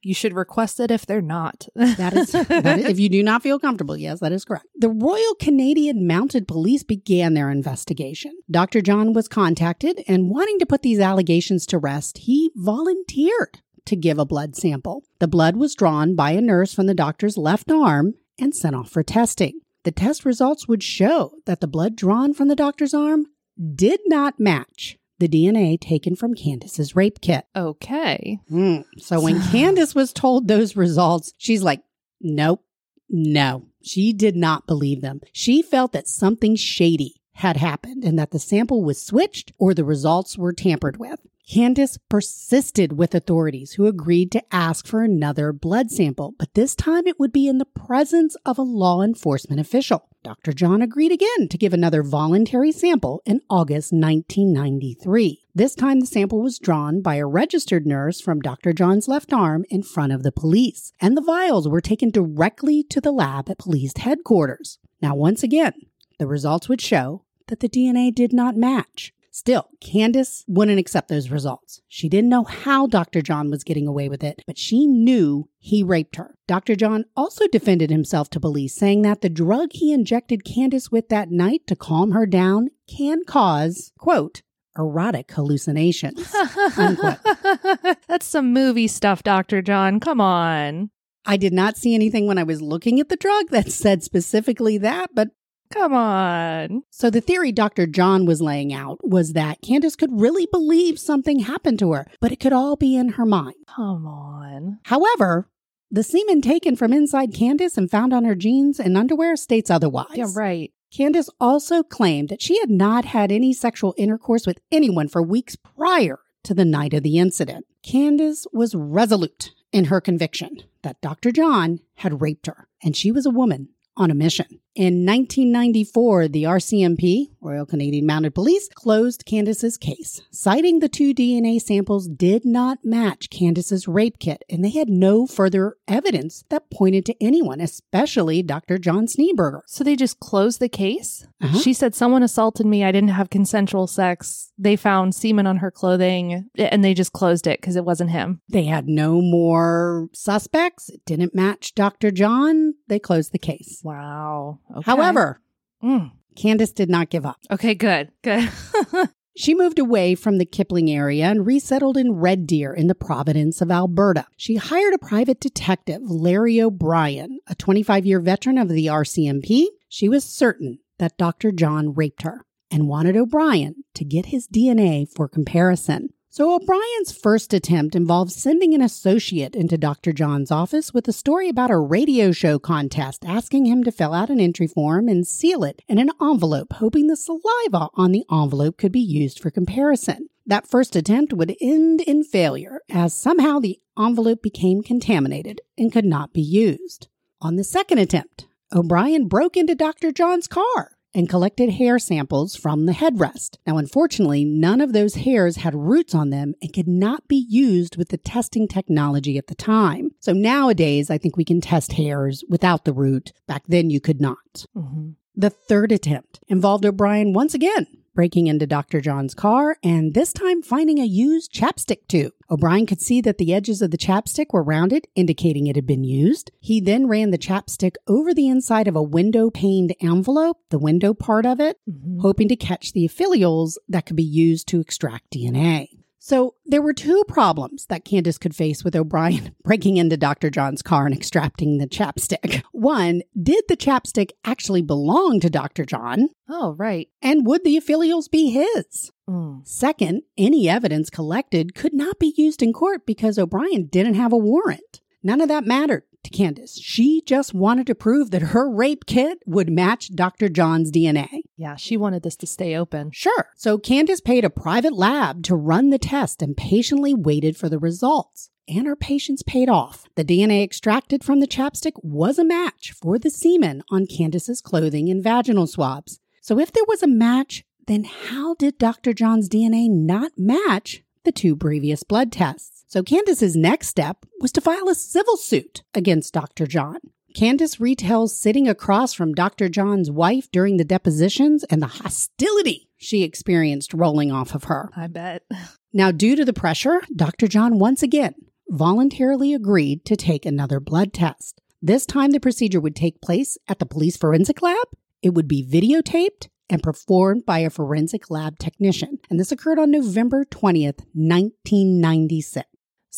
You 0.09 0.15
should 0.15 0.33
request 0.33 0.81
it 0.81 0.91
if 0.91 1.05
they're 1.05 1.21
not. 1.21 1.69
That 1.75 2.15
is, 2.15 2.33
that 2.33 2.79
is, 2.79 2.87
if 2.87 2.99
you 2.99 3.11
do 3.11 3.23
not 3.23 3.43
feel 3.43 3.59
comfortable, 3.59 3.95
yes, 3.95 4.21
that 4.21 4.33
is 4.33 4.43
correct. 4.43 4.65
The 4.75 4.89
Royal 4.89 5.35
Canadian 5.39 6.07
Mounted 6.07 6.49
Police 6.49 6.83
began 6.83 7.35
their 7.35 7.51
investigation. 7.51 8.33
Dr. 8.51 8.81
John 8.81 9.13
was 9.13 9.29
contacted 9.29 10.03
and 10.09 10.31
wanting 10.31 10.61
to 10.61 10.67
put 10.67 10.81
these 10.81 10.99
allegations 10.99 11.67
to 11.67 11.77
rest, 11.77 12.19
he 12.19 12.51
volunteered 12.55 13.61
to 13.85 13.97
give 13.97 14.19
a 14.19 14.25
blood 14.25 14.57
sample. 14.57 15.05
The 15.19 15.29
blood 15.29 15.59
was 15.59 15.75
drawn 15.75 16.15
by 16.15 16.31
a 16.31 16.41
nurse 16.41 16.73
from 16.73 16.87
the 16.87 16.95
doctor's 16.95 17.37
left 17.37 17.71
arm 17.71 18.15
and 18.39 18.55
sent 18.55 18.75
off 18.75 18.91
for 18.91 19.03
testing. 19.03 19.61
The 19.85 19.93
test 19.93 20.25
results 20.25 20.67
would 20.67 20.83
show 20.83 21.35
that 21.45 21.61
the 21.61 21.69
blood 21.69 21.97
drawn 21.97 22.33
from 22.33 22.49
the 22.49 22.57
doctor's 22.57 22.95
arm 22.95 23.27
did 23.75 24.01
not 24.07 24.41
match 24.41 24.97
the 25.19 25.29
DNA 25.29 25.81
taken 25.81 26.15
from 26.17 26.35
Candace's 26.35 26.95
rape 26.95 27.21
kit. 27.21 27.45
okay. 27.57 28.39
Hmm. 28.49 28.81
So 28.99 29.21
when 29.21 29.41
Candace 29.51 29.95
was 29.95 30.13
told 30.13 30.47
those 30.49 30.77
results, 30.77 31.33
she's 31.39 31.63
like, 31.63 31.83
nope, 32.21 32.65
no. 33.09 33.67
She 33.83 34.13
did 34.13 34.37
not 34.37 34.67
believe 34.67 35.01
them. 35.01 35.21
She 35.33 35.63
felt 35.63 35.93
that 35.93 36.09
something 36.09 36.57
shady 36.57 37.15
had 37.35 37.57
happened 37.57 38.05
and 38.05 38.19
that 38.19 38.33
the 38.33 38.39
sample 38.39 38.83
was 38.83 39.05
switched 39.05 39.53
or 39.59 39.73
the 39.73 39.85
results 39.85 40.37
were 40.37 40.53
tampered 40.53 40.99
with. 40.99 41.21
Candace 41.49 41.97
persisted 42.11 42.99
with 42.99 43.15
authorities 43.15 43.73
who 43.73 43.87
agreed 43.87 44.31
to 44.33 44.55
ask 44.55 44.87
for 44.87 45.03
another 45.03 45.51
blood 45.51 45.91
sample, 45.91 46.35
but 46.39 46.53
this 46.53 46.75
time 46.75 47.07
it 47.07 47.19
would 47.19 47.33
be 47.33 47.49
in 47.49 47.57
the 47.57 47.65
presence 47.65 48.37
of 48.45 48.59
a 48.59 48.63
law 48.63 49.01
enforcement 49.01 49.59
official. 49.59 50.11
Dr. 50.23 50.53
John 50.53 50.83
agreed 50.83 51.11
again 51.11 51.49
to 51.49 51.57
give 51.57 51.73
another 51.73 52.03
voluntary 52.03 52.71
sample 52.71 53.23
in 53.25 53.41
August 53.49 53.95
1993. 53.95 55.41
This 55.55 55.75
time 55.75 56.01
the 56.01 56.07
sample 56.07 56.43
was 56.43 56.59
drawn 56.59 57.01
by 57.01 57.15
a 57.15 57.27
registered 57.27 57.87
nurse 57.87 58.21
from 58.21 58.41
Dr. 58.41 58.75
John's 58.75 59.09
left 59.09 59.33
arm 59.33 59.65
in 59.71 59.83
front 59.83 60.13
of 60.13 60.25
the 60.25 60.33
police, 60.33 60.93
and 61.01 61.17
the 61.17 61.23
vials 61.23 61.67
were 61.67 61.81
taken 61.81 62.11
directly 62.11 62.83
to 62.91 63.01
the 63.01 63.13
lab 63.13 63.49
at 63.49 63.59
police 63.59 63.97
headquarters. 63.97 64.79
Now, 65.01 65.15
once 65.15 65.43
again, 65.43 65.73
the 66.19 66.27
results 66.27 66.69
would 66.69 66.83
show 66.83 67.25
that 67.47 67.61
the 67.61 67.71
DNA 67.71 68.15
did 68.15 68.35
not 68.35 68.55
match. 68.55 69.15
Still, 69.39 69.69
Candace 69.81 70.45
wouldn't 70.49 70.81
accept 70.81 71.07
those 71.07 71.31
results. 71.31 71.81
She 71.87 72.09
didn't 72.09 72.29
know 72.29 72.43
how 72.43 72.89
Dr. 72.89 73.23
John 73.23 73.53
was 73.53 73.63
getting 73.63 73.87
away 73.87 74.09
with 74.09 74.25
it, 74.25 74.43
but 74.49 74.59
she 74.59 74.85
knew 74.85 75.49
he 75.59 75.85
raped 75.85 76.17
her. 76.17 76.35
Dr. 76.49 76.75
John 76.75 77.05
also 77.17 77.47
defended 77.47 77.89
himself 77.89 78.29
to 78.31 78.41
police, 78.41 78.75
saying 78.75 79.03
that 79.03 79.21
the 79.21 79.29
drug 79.29 79.69
he 79.75 79.93
injected 79.93 80.45
Candace 80.45 80.91
with 80.91 81.09
that 81.11 81.31
night 81.31 81.69
to 81.69 81.77
calm 81.77 82.11
her 82.11 82.27
down 82.27 82.71
can 82.93 83.21
cause, 83.25 83.93
quote, 83.97 84.43
erotic 84.77 85.31
hallucinations. 85.31 86.35
Unquote. 86.77 87.19
That's 88.09 88.27
some 88.27 88.53
movie 88.53 88.89
stuff, 88.89 89.23
Dr. 89.23 89.63
John. 89.63 90.01
Come 90.01 90.21
on. 90.21 90.91
I 91.25 91.37
did 91.37 91.53
not 91.53 91.77
see 91.77 91.95
anything 91.95 92.27
when 92.27 92.39
I 92.39 92.43
was 92.43 92.61
looking 92.61 92.99
at 92.99 93.09
the 93.09 93.15
drug 93.15 93.51
that 93.51 93.71
said 93.71 94.03
specifically 94.03 94.79
that, 94.79 95.11
but 95.15 95.29
Come 95.71 95.93
on. 95.93 96.83
So 96.91 97.11
the 97.11 97.21
theory 97.21 97.53
Dr. 97.53 97.87
John 97.87 98.27
was 98.27 98.41
laying 98.41 98.73
out 98.73 98.99
was 99.03 99.33
that 99.35 99.63
Candace 99.63 99.97
could 99.97 100.21
really 100.21 100.47
believe 100.51 100.99
something 100.99 101.41
happened 101.41 101.79
to 101.81 101.93
her, 101.93 102.07
but 102.21 102.33
it 102.33 102.41
could 102.41 102.53
all 102.53 102.77
be 102.77 102.97
in 102.97 103.11
her 103.11 103.27
mind. 103.27 103.55
Come 103.67 104.07
on. 104.07 104.79
However, 104.85 105.49
the 105.91 106.03
semen 106.03 106.43
taken 106.43 106.77
from 106.77 106.93
inside 106.93 107.35
Candace 107.35 107.79
and 107.79 107.91
found 107.91 108.13
on 108.13 108.25
her 108.25 108.35
jeans 108.35 108.79
and 108.79 108.97
underwear 108.97 109.37
states 109.37 109.71
otherwise. 109.71 110.09
Yeah, 110.15 110.27
right. 110.35 110.73
Candace 110.93 111.29
also 111.41 111.83
claimed 111.83 112.31
that 112.31 112.43
she 112.43 112.59
had 112.61 112.71
not 112.71 113.05
had 113.05 113.31
any 113.31 113.53
sexual 113.53 113.95
intercourse 113.99 114.47
with 114.47 114.59
anyone 114.73 115.09
for 115.09 115.23
weeks 115.23 115.57
prior 115.57 116.21
to 116.45 116.55
the 116.55 116.65
night 116.65 116.95
of 116.95 117.03
the 117.03 117.19
incident. 117.19 117.67
Candace 117.83 118.47
was 118.53 118.75
resolute 118.75 119.53
in 119.73 119.87
her 119.87 120.01
conviction 120.01 120.63
that 120.83 121.01
Dr. 121.01 121.31
John 121.31 121.81
had 121.97 122.23
raped 122.23 122.47
her, 122.47 122.69
and 122.83 122.97
she 122.97 123.13
was 123.13 123.27
a 123.27 123.31
woman 123.31 123.69
on 123.97 124.11
a 124.11 124.15
mission. 124.15 124.61
In 124.79 125.05
1994, 125.05 126.29
the 126.29 126.45
RCMP, 126.45 127.31
Royal 127.41 127.67
Canadian 127.67 128.07
Mounted 128.07 128.33
Police, 128.33 128.69
closed 128.73 129.25
Candace's 129.27 129.77
case, 129.77 130.21
citing 130.31 130.79
the 130.79 130.89
two 130.89 131.13
DNA 131.13 131.61
samples 131.61 132.07
did 132.07 132.45
not 132.45 132.79
match 132.85 133.29
Candace's 133.29 133.89
rape 133.89 134.21
kit, 134.21 134.45
and 134.49 134.65
they 134.65 134.71
had 134.71 134.89
no 134.89 135.27
further 135.27 135.77
evidence 135.89 136.45
that 136.51 136.71
pointed 136.71 137.05
to 137.07 137.17
anyone, 137.21 137.61
especially 137.61 138.41
Dr. 138.41 138.79
John 138.79 139.09
Schneeberger. 139.09 139.63
So 139.67 139.83
they 139.83 139.97
just 139.97 140.21
closed 140.21 140.61
the 140.61 140.69
case? 140.69 141.27
Uh-huh. 141.41 141.59
She 141.59 141.73
said, 141.73 141.97
Someone 141.97 142.23
assaulted 142.23 142.67
me. 142.67 142.85
I 142.85 142.93
didn't 142.93 143.11
have 143.11 143.31
consensual 143.31 143.89
sex. 143.89 144.53
They 144.59 144.77
found 144.77 145.15
semen 145.15 145.47
on 145.47 145.59
her 145.59 145.71
clothing 145.71 146.49
and 146.57 146.85
they 146.85 146.95
just 146.95 147.13
closed 147.13 147.47
it 147.47 147.61
because 147.61 147.77
it 147.77 147.85
wasn't 147.85 148.11
him. 148.11 148.41
They 148.49 148.65
had 148.65 148.89
no 148.89 149.21
more 149.21 150.09
suspects. 150.13 150.89
It 150.89 151.05
didn't 151.05 151.35
match 151.35 151.75
Dr. 151.75 152.11
John. 152.11 152.75
They 152.89 152.99
closed 152.99 153.33
the 153.33 153.39
case. 153.39 153.81
Wow. 153.85 154.61
Okay. 154.77 154.83
However, 154.91 155.41
Mm. 155.83 156.11
Candace 156.37 156.73
did 156.73 156.91
not 156.91 157.09
give 157.11 157.25
up. 157.25 157.39
Okay, 157.51 157.75
good. 157.75 158.11
Good. 158.23 158.49
She 159.37 159.55
moved 159.55 159.79
away 159.79 160.17
from 160.17 160.39
the 160.39 160.45
Kipling 160.45 160.91
area 160.91 161.27
and 161.27 161.47
resettled 161.47 161.97
in 161.97 162.15
Red 162.15 162.45
Deer 162.45 162.75
in 162.75 162.89
the 162.89 162.95
province 162.97 163.61
of 163.61 163.71
Alberta. 163.71 164.27
She 164.37 164.57
hired 164.57 164.95
a 164.95 164.99
private 164.99 165.39
detective, 165.39 166.01
Larry 166.03 166.61
O'Brien, 166.61 167.39
a 167.47 167.55
25 167.55 168.05
year 168.05 168.19
veteran 168.19 168.59
of 168.59 168.69
the 168.69 168.87
RCMP. 168.87 169.67
She 169.89 170.09
was 170.09 170.25
certain 170.25 170.81
that 170.99 171.17
Dr. 171.17 171.53
John 171.53 171.95
raped 171.95 172.23
her 172.23 172.47
and 172.69 172.89
wanted 172.89 173.17
O'Brien 173.17 173.85
to 173.95 174.05
get 174.05 174.27
his 174.27 174.49
DNA 174.49 175.07
for 175.09 175.29
comparison. 175.29 176.09
So 176.31 176.55
O'Brien's 176.55 177.11
first 177.11 177.55
attempt 177.55 177.97
involved 177.97 178.33
sending 178.33 178.75
an 178.75 178.83
associate 178.83 179.57
into 179.57 179.79
Dr. 179.79 180.13
John's 180.13 180.51
office 180.51 180.93
with 180.93 181.09
a 181.09 181.13
story 181.13 181.49
about 181.49 181.71
a 181.71 181.79
radio 181.79 182.33
show 182.33 182.59
contest, 182.59 183.25
asking 183.25 183.65
him 183.65 183.83
to 183.85 183.91
fill 183.91 184.13
out 184.13 184.29
an 184.29 184.39
entry 184.39 184.67
form 184.67 185.09
and 185.09 185.27
seal 185.27 185.65
it 185.65 185.81
in 185.89 185.99
an 185.99 186.11
envelope, 186.21 186.75
hoping 186.75 187.07
the 187.07 187.17
saliva 187.17 187.89
on 187.95 188.13
the 188.13 188.27
envelope 188.31 188.77
could 188.77 188.93
be 188.93 189.01
used 189.01 189.41
for 189.41 189.51
comparison. 189.51 190.29
That 190.45 190.69
first 190.69 190.95
attempt 190.95 191.33
would 191.33 191.57
end 191.63 192.03
in 192.03 192.23
failure, 192.23 192.83
as 192.91 193.15
somehow 193.15 193.59
the 193.59 193.81
envelope 193.99 194.43
became 194.43 194.83
contaminated 194.83 195.63
and 195.79 195.91
could 195.91 196.05
not 196.05 196.35
be 196.35 196.43
used. 196.43 197.09
On 197.41 197.57
the 197.57 197.65
second 197.65 197.99
attempt, 197.99 198.47
O'Brien 198.71 199.29
broke 199.29 199.57
into 199.57 199.75
Dr. 199.75 200.13
John's 200.13 200.47
car 200.47 200.98
and 201.15 201.29
collected 201.29 201.71
hair 201.71 201.99
samples 201.99 202.55
from 202.55 202.87
the 202.87 202.93
headrest. 202.93 203.57
Now, 203.67 203.79
unfortunately, 203.79 204.45
none 204.45 204.81
of 204.81 204.93
those 204.93 205.15
hairs 205.15 205.57
had 205.57 205.75
roots 205.75 206.15
on 206.15 206.31
them 206.31 206.55
and 206.61 206.73
could 206.73 206.89
not 206.89 207.29
be 207.29 207.47
used 207.49 207.97
with 207.97 208.11
the 208.11 208.19
testing 208.19 208.69
technology 208.69 209.39
at 209.39 209.47
the 209.47 209.55
time. 209.55 210.11
So 210.21 210.33
nowadays, 210.33 211.11
I 211.11 211.19
think 211.19 211.37
we 211.37 211.45
can 211.45 211.61
test 211.61 211.93
hairs 211.93 212.45
without 212.49 212.85
the 212.85 212.93
root. 212.93 213.33
Back 213.47 213.65
then, 213.69 213.91
you 213.91 214.01
could 214.01 214.21
not. 214.21 214.67
Mhm. 214.77 215.15
The 215.35 215.51
third 215.51 215.93
attempt 215.93 216.41
involved 216.49 216.85
O'Brien 216.85 217.33
once 217.33 217.55
again 217.55 217.87
breaking 218.19 218.49
into 218.49 218.67
Dr. 218.67 219.01
John's 219.01 219.33
car 219.33 219.77
and 219.81 220.13
this 220.13 220.33
time 220.33 220.61
finding 220.61 220.99
a 220.99 221.05
used 221.05 221.53
chapstick 221.53 222.09
tube. 222.09 222.33
O'Brien 222.51 222.85
could 222.85 223.01
see 223.01 223.21
that 223.21 223.39
the 223.39 223.55
edges 223.55 223.81
of 223.81 223.93
the 223.93 223.97
chapstick 223.97 224.47
were 224.53 224.65
rounded, 224.65 225.07
indicating 225.15 225.69
it 225.69 225.77
had 225.77 225.87
been 225.87 226.03
used. 226.03 226.51
He 226.59 226.81
then 226.81 227.07
ran 227.07 227.31
the 227.31 227.39
chapstick 227.39 227.95
over 228.09 228.35
the 228.35 228.49
inside 228.49 228.89
of 228.89 228.97
a 228.97 229.03
window 229.05 229.51
paned 229.51 229.95
envelope, 230.01 230.57
the 230.71 230.81
window 230.81 231.15
part 231.15 231.47
of 231.47 231.61
it, 231.61 231.79
Mhm. 231.89 232.21
hoping 232.21 232.49
to 232.49 232.57
catch 232.57 232.93
the 232.93 233.05
epithelials 233.05 233.79
that 233.89 234.05
could 234.05 234.17
be 234.17 234.25
used 234.25 234.67
to 234.67 234.81
extract 234.81 235.31
DNA. 235.31 235.87
So 236.19 236.55
there 236.67 236.83
were 236.83 236.93
two 236.93 237.23
problems 237.29 237.87
that 237.87 238.05
Candace 238.05 238.39
could 238.39 238.55
face 238.55 238.85
with 238.85 238.97
O'Brien 238.97 239.55
breaking 239.65 239.97
into 239.97 240.17
Dr. 240.17 240.51
John's 240.51 240.83
car 240.83 241.07
and 241.07 241.15
extracting 241.15 241.79
the 241.79 241.87
chapstick. 241.87 242.63
One, 242.73 243.23
did 243.41 243.65
the 243.69 243.77
chapstick 243.77 244.31
actually 244.45 244.83
belong 244.83 245.41
to 245.41 245.51
Dr. 245.51 245.85
John? 245.85 246.31
Oh, 246.49 246.73
right. 246.73 247.09
And 247.23 247.47
would 247.47 247.65
the 247.65 247.77
epithelials 247.77 248.31
be 248.31 248.51
his? 248.51 249.13
Mm. 249.29 249.67
Second, 249.67 250.23
any 250.37 250.69
evidence 250.69 251.11
collected 251.11 251.75
could 251.75 251.95
not 251.95 252.19
be 252.19 252.35
used 252.37 252.63
in 252.63 252.73
court 252.73 253.07
because 253.07 253.39
O'Brien 253.39 253.87
didn't 253.87 254.15
have 254.15 254.33
a 254.33 254.39
warrant. 254.39 255.01
None 255.23 255.41
of 255.41 255.49
that 255.49 255.67
mattered 255.67 256.05
to 256.25 256.31
Candace. 256.31 256.79
She 256.81 257.23
just 257.27 257.55
wanted 257.55 257.87
to 257.87 257.95
prove 257.95 258.31
that 258.31 258.43
her 258.43 258.71
rape 258.71 259.07
kit 259.07 259.39
would 259.47 259.71
match 259.71 260.15
Dr. 260.15 260.49
John's 260.49 260.91
DNA. 260.91 261.29
Yeah, 261.57 261.77
she 261.77 261.97
wanted 261.97 262.23
this 262.23 262.37
to 262.37 262.47
stay 262.47 262.77
open. 262.77 263.11
Sure. 263.13 263.49
So 263.57 263.79
Candace 263.79 264.21
paid 264.21 264.45
a 264.45 264.51
private 264.51 264.93
lab 264.93 265.43
to 265.45 265.57
run 265.57 265.91
the 265.91 265.99
test 265.99 266.43
and 266.43 266.57
patiently 266.57 267.15
waited 267.15 267.57
for 267.57 267.69
the 267.69 267.79
results. 267.79 268.51
And 268.69 268.87
her 268.87 268.97
patience 268.97 269.43
paid 269.43 269.71
off. 269.71 270.05
The 270.15 270.25
DNA 270.25 270.63
extracted 270.63 271.25
from 271.25 271.41
the 271.41 271.47
chapstick 271.47 271.95
was 272.03 272.39
a 272.39 272.45
match 272.45 272.93
for 272.93 273.19
the 273.19 273.31
semen 273.31 273.83
on 273.91 274.07
Candace's 274.07 274.61
clothing 274.61 275.09
and 275.09 275.25
vaginal 275.25 275.67
swabs. 275.67 276.21
So 276.43 276.59
if 276.59 276.71
there 276.73 276.85
was 276.87 277.03
a 277.03 277.09
match, 277.09 277.65
then 277.87 278.05
how 278.05 278.55
did 278.55 278.77
Dr. 278.77 279.15
John's 279.15 279.49
DNA 279.49 279.89
not 279.89 280.33
match 280.37 281.03
the 281.25 281.33
two 281.33 281.57
previous 281.57 282.03
blood 282.03 282.31
tests? 282.31 282.78
So 282.89 283.03
Candace's 283.03 283.55
next 283.55 283.89
step 283.89 284.25
was 284.41 284.51
to 284.53 284.63
file 284.63 284.89
a 284.89 284.95
civil 284.95 285.37
suit 285.37 285.83
against 285.93 286.33
Dr. 286.33 286.67
John. 286.67 286.97
Candace 287.35 287.77
retells 287.77 288.31
sitting 288.31 288.67
across 288.67 289.13
from 289.13 289.35
Dr. 289.35 289.69
John's 289.69 290.11
wife 290.11 290.51
during 290.51 290.79
the 290.79 290.87
depositions 290.87 291.65
and 291.65 291.83
the 291.83 291.87
hostility 291.87 292.89
she 292.97 293.25
experienced 293.25 293.93
rolling 293.93 294.33
off 294.33 294.55
of 294.55 294.65
her. 294.65 294.91
I 294.97 295.07
bet. 295.07 295.45
Now, 295.91 296.11
due 296.11 296.37
to 296.37 296.45
the 296.45 296.53
pressure, 296.53 297.01
Dr. 297.17 297.49
John 297.49 297.79
once 297.79 298.03
again 298.03 298.35
voluntarily 298.69 299.55
agreed 299.55 300.05
to 300.05 300.17
take 300.17 300.45
another 300.45 300.81
blood 300.81 301.15
test. 301.15 301.63
This 301.81 302.05
time, 302.05 302.31
the 302.31 302.41
procedure 302.41 302.79
would 302.79 302.95
take 302.95 303.23
place 303.23 303.57
at 303.69 303.79
the 303.79 303.87
police 303.87 304.15
forensic 304.15 304.61
lab. 304.61 304.87
It 305.23 305.31
would 305.31 305.49
be 305.49 305.67
videotaped 305.67 306.49
and 306.69 306.83
performed 306.83 307.47
by 307.47 307.61
a 307.61 307.71
forensic 307.71 308.31
lab 308.31 308.59
technician. 308.59 309.19
And 309.31 309.41
this 309.41 309.51
occurred 309.51 309.79
on 309.79 309.91
November 309.91 310.45
20th, 310.45 311.01
1996. 311.15 312.69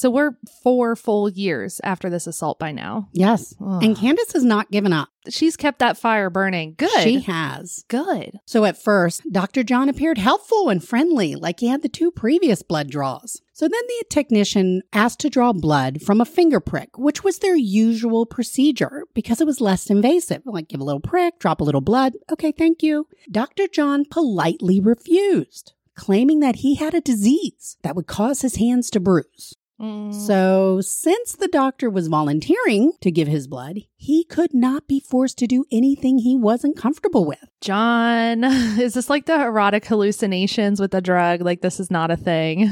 So 0.01 0.09
we're 0.09 0.39
four 0.63 0.97
full 0.97 1.29
years 1.29 1.79
after 1.85 2.09
this 2.09 2.27
assault 2.27 2.59
by 2.59 2.73
now. 2.73 3.11
Yes. 3.13 3.55
Ugh. 3.61 3.85
And 3.85 3.95
Candace 3.95 4.33
has 4.33 4.43
not 4.43 4.71
given 4.71 4.95
up. 4.95 5.11
She's 5.29 5.59
kept 5.59 5.79
that 5.81 5.99
fire 5.99 6.31
burning. 6.31 6.75
Good. 6.79 7.03
She 7.03 7.21
has. 7.21 7.85
Good. 7.89 8.41
So 8.47 8.65
at 8.65 8.83
first, 8.83 9.31
Dr. 9.31 9.63
John 9.63 9.91
appeared 9.91 10.17
helpful 10.17 10.71
and 10.71 10.83
friendly, 10.83 11.35
like 11.35 11.61
he 11.61 11.69
had 11.69 11.83
the 11.83 11.91
two 11.91 12.11
previous 12.11 12.63
blood 12.63 12.89
draws. 12.89 13.43
So 13.53 13.69
then 13.69 13.83
the 13.87 14.05
technician 14.09 14.81
asked 14.95 15.21
to 15.21 15.29
draw 15.29 15.53
blood 15.53 16.01
from 16.01 16.23
a 16.23 16.25
finger 16.25 16.61
prick, 16.61 16.97
which 16.97 17.23
was 17.23 17.41
their 17.41 17.55
usual 17.55 18.25
procedure 18.25 19.03
because 19.13 19.43
it 19.43 19.47
was 19.47 19.61
less 19.61 19.91
invasive. 19.91 20.41
Like 20.47 20.69
give 20.69 20.81
a 20.81 20.85
little 20.85 21.03
prick, 21.03 21.39
drop 21.39 21.61
a 21.61 21.65
little 21.65 21.83
blood. 21.83 22.15
Okay, 22.33 22.53
thank 22.53 22.83
you. 22.83 23.07
Dr. 23.31 23.69
John 23.69 24.07
politely 24.11 24.81
refused, 24.81 25.75
claiming 25.95 26.41
that 26.41 26.57
he 26.57 26.77
had 26.77 26.95
a 26.95 27.03
disease 27.03 27.77
that 27.83 27.95
would 27.95 28.07
cause 28.07 28.41
his 28.41 28.57
hands 28.57 28.89
to 28.93 28.99
bruise. 28.99 29.57
Mm. 29.81 30.15
So, 30.15 30.81
since 30.83 31.33
the 31.33 31.49
doctor 31.49 31.89
was 31.89 32.09
volunteering 32.09 32.93
to 33.01 33.11
give 33.11 33.29
his 33.29 33.47
blood, 33.47 33.79
he 33.97 34.25
could 34.25 34.53
not 34.53 34.87
be 34.87 35.01
forced 35.01 35.39
to 35.39 35.47
do 35.47 35.65
anything 35.73 36.19
he 36.19 36.37
wasn't 36.37 36.77
comfortable 36.77 37.25
with. 37.25 37.45
John, 37.61 38.45
is 38.45 38.95
this 38.95 39.09
like 39.09 39.27
the 39.27 39.41
erotic 39.41 39.87
hallucinations 39.87 40.81
with 40.81 40.91
the 40.91 41.01
drug? 41.01 41.41
Like 41.41 41.63
this 41.63 41.81
is 41.81 41.91
not 41.91 42.11
a 42.11 42.17
thing. 42.17 42.71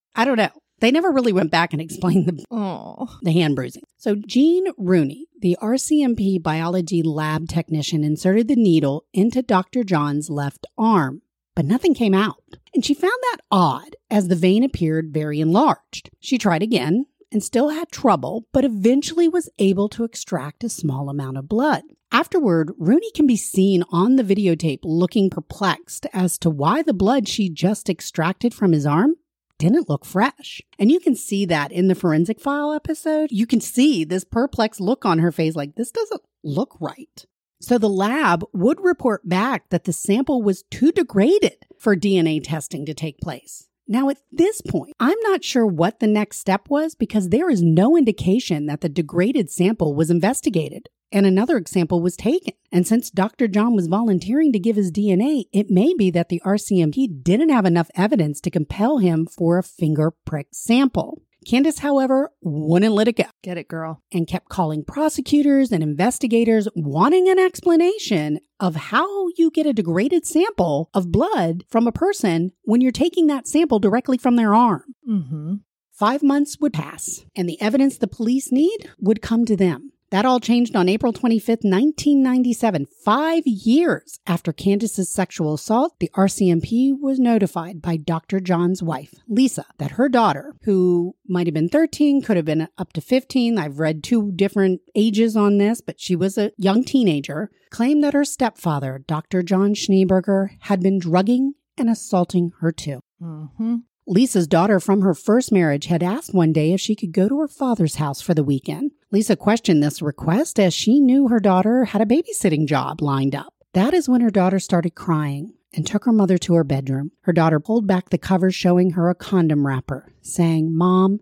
I 0.14 0.24
don't 0.24 0.38
know. 0.38 0.50
They 0.80 0.90
never 0.90 1.10
really 1.10 1.32
went 1.32 1.50
back 1.50 1.72
and 1.72 1.80
explained 1.80 2.26
the, 2.26 2.44
oh. 2.50 3.08
the 3.22 3.32
hand 3.32 3.56
bruising. 3.56 3.84
So, 3.96 4.14
Jean 4.14 4.66
Rooney, 4.76 5.26
the 5.40 5.56
RCMP 5.60 6.42
biology 6.42 7.02
lab 7.02 7.48
technician, 7.48 8.04
inserted 8.04 8.48
the 8.48 8.56
needle 8.56 9.04
into 9.12 9.42
Dr. 9.42 9.84
John's 9.84 10.28
left 10.28 10.66
arm, 10.76 11.22
but 11.56 11.64
nothing 11.64 11.94
came 11.94 12.14
out. 12.14 12.40
And 12.72 12.84
she 12.84 12.94
found 12.94 13.18
that 13.32 13.38
odd 13.50 13.96
as 14.08 14.28
the 14.28 14.36
vein 14.36 14.62
appeared 14.62 15.12
very 15.12 15.40
enlarged. 15.40 16.10
She 16.20 16.38
tried 16.38 16.62
again 16.62 17.06
and 17.32 17.42
still 17.42 17.70
had 17.70 17.90
trouble, 17.90 18.46
but 18.52 18.64
eventually 18.64 19.26
was 19.26 19.50
able 19.58 19.88
to 19.88 20.04
extract 20.04 20.62
a 20.62 20.68
small 20.68 21.08
amount 21.08 21.38
of 21.38 21.48
blood. 21.48 21.82
Afterward, 22.12 22.72
Rooney 22.78 23.10
can 23.12 23.26
be 23.26 23.36
seen 23.36 23.82
on 23.90 24.14
the 24.14 24.22
videotape 24.22 24.80
looking 24.84 25.28
perplexed 25.28 26.06
as 26.12 26.38
to 26.38 26.50
why 26.50 26.82
the 26.82 26.94
blood 26.94 27.26
she 27.26 27.48
just 27.48 27.90
extracted 27.90 28.54
from 28.54 28.70
his 28.70 28.86
arm 28.86 29.16
didn't 29.58 29.88
look 29.88 30.04
fresh. 30.04 30.60
And 30.78 30.92
you 30.92 31.00
can 31.00 31.14
see 31.14 31.46
that 31.46 31.72
in 31.72 31.88
the 31.88 31.94
forensic 31.94 32.40
file 32.40 32.72
episode. 32.72 33.30
You 33.32 33.46
can 33.46 33.60
see 33.60 34.04
this 34.04 34.24
perplexed 34.24 34.80
look 34.80 35.04
on 35.04 35.18
her 35.18 35.32
face 35.32 35.56
like, 35.56 35.74
this 35.74 35.90
doesn't 35.90 36.22
look 36.44 36.76
right. 36.80 37.24
So 37.60 37.78
the 37.78 37.88
lab 37.88 38.44
would 38.52 38.80
report 38.80 39.28
back 39.28 39.70
that 39.70 39.84
the 39.84 39.92
sample 39.92 40.42
was 40.42 40.64
too 40.70 40.92
degraded 40.92 41.56
for 41.78 41.96
DNA 41.96 42.40
testing 42.42 42.84
to 42.86 42.94
take 42.94 43.18
place. 43.18 43.68
Now, 43.88 44.08
at 44.08 44.18
this 44.32 44.60
point, 44.60 44.94
I'm 44.98 45.18
not 45.22 45.44
sure 45.44 45.66
what 45.66 46.00
the 46.00 46.08
next 46.08 46.38
step 46.38 46.68
was 46.68 46.94
because 46.94 47.28
there 47.28 47.48
is 47.48 47.62
no 47.62 47.96
indication 47.96 48.66
that 48.66 48.80
the 48.80 48.88
degraded 48.88 49.48
sample 49.48 49.94
was 49.94 50.10
investigated 50.10 50.88
and 51.12 51.24
another 51.24 51.56
example 51.56 52.00
was 52.00 52.16
taken. 52.16 52.54
And 52.72 52.86
since 52.86 53.10
Dr. 53.10 53.46
John 53.46 53.74
was 53.74 53.86
volunteering 53.86 54.52
to 54.52 54.58
give 54.58 54.76
his 54.76 54.90
DNA, 54.90 55.44
it 55.52 55.70
may 55.70 55.94
be 55.94 56.10
that 56.10 56.28
the 56.28 56.42
RCMP 56.44 57.22
didn't 57.22 57.50
have 57.50 57.64
enough 57.64 57.90
evidence 57.94 58.40
to 58.42 58.50
compel 58.50 58.98
him 58.98 59.24
for 59.24 59.56
a 59.56 59.62
finger 59.62 60.10
prick 60.10 60.48
sample. 60.52 61.22
Candace, 61.46 61.78
however, 61.78 62.32
wouldn't 62.42 62.92
let 62.94 63.08
it 63.08 63.16
go 63.16 63.24
Get 63.42 63.56
it, 63.56 63.68
girl. 63.68 64.02
and 64.12 64.26
kept 64.26 64.48
calling 64.48 64.84
prosecutors 64.84 65.70
and 65.70 65.82
investigators 65.82 66.66
wanting 66.74 67.28
an 67.28 67.38
explanation 67.38 68.40
of 68.58 68.74
how 68.74 69.28
you 69.36 69.50
get 69.50 69.66
a 69.66 69.72
degraded 69.72 70.26
sample 70.26 70.90
of 70.92 71.12
blood 71.12 71.64
from 71.68 71.86
a 71.86 71.92
person 71.92 72.50
when 72.62 72.80
you're 72.80 72.90
taking 72.90 73.28
that 73.28 73.46
sample 73.46 73.78
directly 73.78 74.18
from 74.18 74.34
their 74.36 74.54
arm. 74.54 74.82
Mm-hmm. 75.08 75.54
Five 75.92 76.22
months 76.22 76.58
would 76.60 76.72
pass, 76.72 77.24
and 77.36 77.48
the 77.48 77.60
evidence 77.60 77.96
the 77.96 78.08
police 78.08 78.50
need 78.50 78.90
would 78.98 79.22
come 79.22 79.44
to 79.46 79.56
them. 79.56 79.92
That 80.10 80.24
all 80.24 80.38
changed 80.38 80.76
on 80.76 80.88
April 80.88 81.12
25th, 81.12 81.64
1997. 81.64 82.86
Five 83.04 83.42
years 83.44 84.20
after 84.26 84.52
Candace's 84.52 85.10
sexual 85.10 85.54
assault, 85.54 85.94
the 85.98 86.10
RCMP 86.14 86.92
was 86.98 87.18
notified 87.18 87.82
by 87.82 87.96
Dr. 87.96 88.38
John's 88.38 88.82
wife, 88.82 89.14
Lisa, 89.28 89.66
that 89.78 89.92
her 89.92 90.08
daughter, 90.08 90.54
who 90.62 91.16
might 91.26 91.48
have 91.48 91.54
been 91.54 91.68
13, 91.68 92.22
could 92.22 92.36
have 92.36 92.46
been 92.46 92.68
up 92.78 92.92
to 92.92 93.00
15, 93.00 93.58
I've 93.58 93.80
read 93.80 94.04
two 94.04 94.30
different 94.30 94.80
ages 94.94 95.36
on 95.36 95.58
this, 95.58 95.80
but 95.80 96.00
she 96.00 96.14
was 96.14 96.38
a 96.38 96.52
young 96.56 96.84
teenager, 96.84 97.50
claimed 97.70 98.04
that 98.04 98.14
her 98.14 98.24
stepfather, 98.24 99.02
Dr. 99.06 99.42
John 99.42 99.74
Schneeberger, 99.74 100.50
had 100.60 100.80
been 100.80 101.00
drugging 101.00 101.54
and 101.76 101.90
assaulting 101.90 102.52
her 102.60 102.70
too. 102.70 103.00
Mm-hmm. 103.20 103.76
Lisa's 104.08 104.46
daughter 104.46 104.78
from 104.78 105.00
her 105.00 105.14
first 105.14 105.50
marriage 105.50 105.86
had 105.86 106.00
asked 106.00 106.32
one 106.32 106.52
day 106.52 106.72
if 106.72 106.80
she 106.80 106.94
could 106.94 107.10
go 107.10 107.28
to 107.28 107.40
her 107.40 107.48
father's 107.48 107.96
house 107.96 108.20
for 108.20 108.34
the 108.34 108.44
weekend. 108.44 108.92
Lisa 109.10 109.34
questioned 109.34 109.82
this 109.82 110.00
request 110.00 110.60
as 110.60 110.72
she 110.72 111.00
knew 111.00 111.26
her 111.26 111.40
daughter 111.40 111.86
had 111.86 112.00
a 112.00 112.06
babysitting 112.06 112.66
job 112.66 113.02
lined 113.02 113.34
up. 113.34 113.52
That 113.72 113.94
is 113.94 114.08
when 114.08 114.20
her 114.20 114.30
daughter 114.30 114.60
started 114.60 114.94
crying 114.94 115.54
and 115.74 115.84
took 115.84 116.04
her 116.04 116.12
mother 116.12 116.38
to 116.38 116.54
her 116.54 116.62
bedroom. 116.62 117.10
Her 117.22 117.32
daughter 117.32 117.58
pulled 117.58 117.88
back 117.88 118.10
the 118.10 118.16
cover 118.16 118.52
showing 118.52 118.92
her 118.92 119.10
a 119.10 119.14
condom 119.16 119.66
wrapper, 119.66 120.12
saying, 120.22 120.72
Mom, 120.72 121.18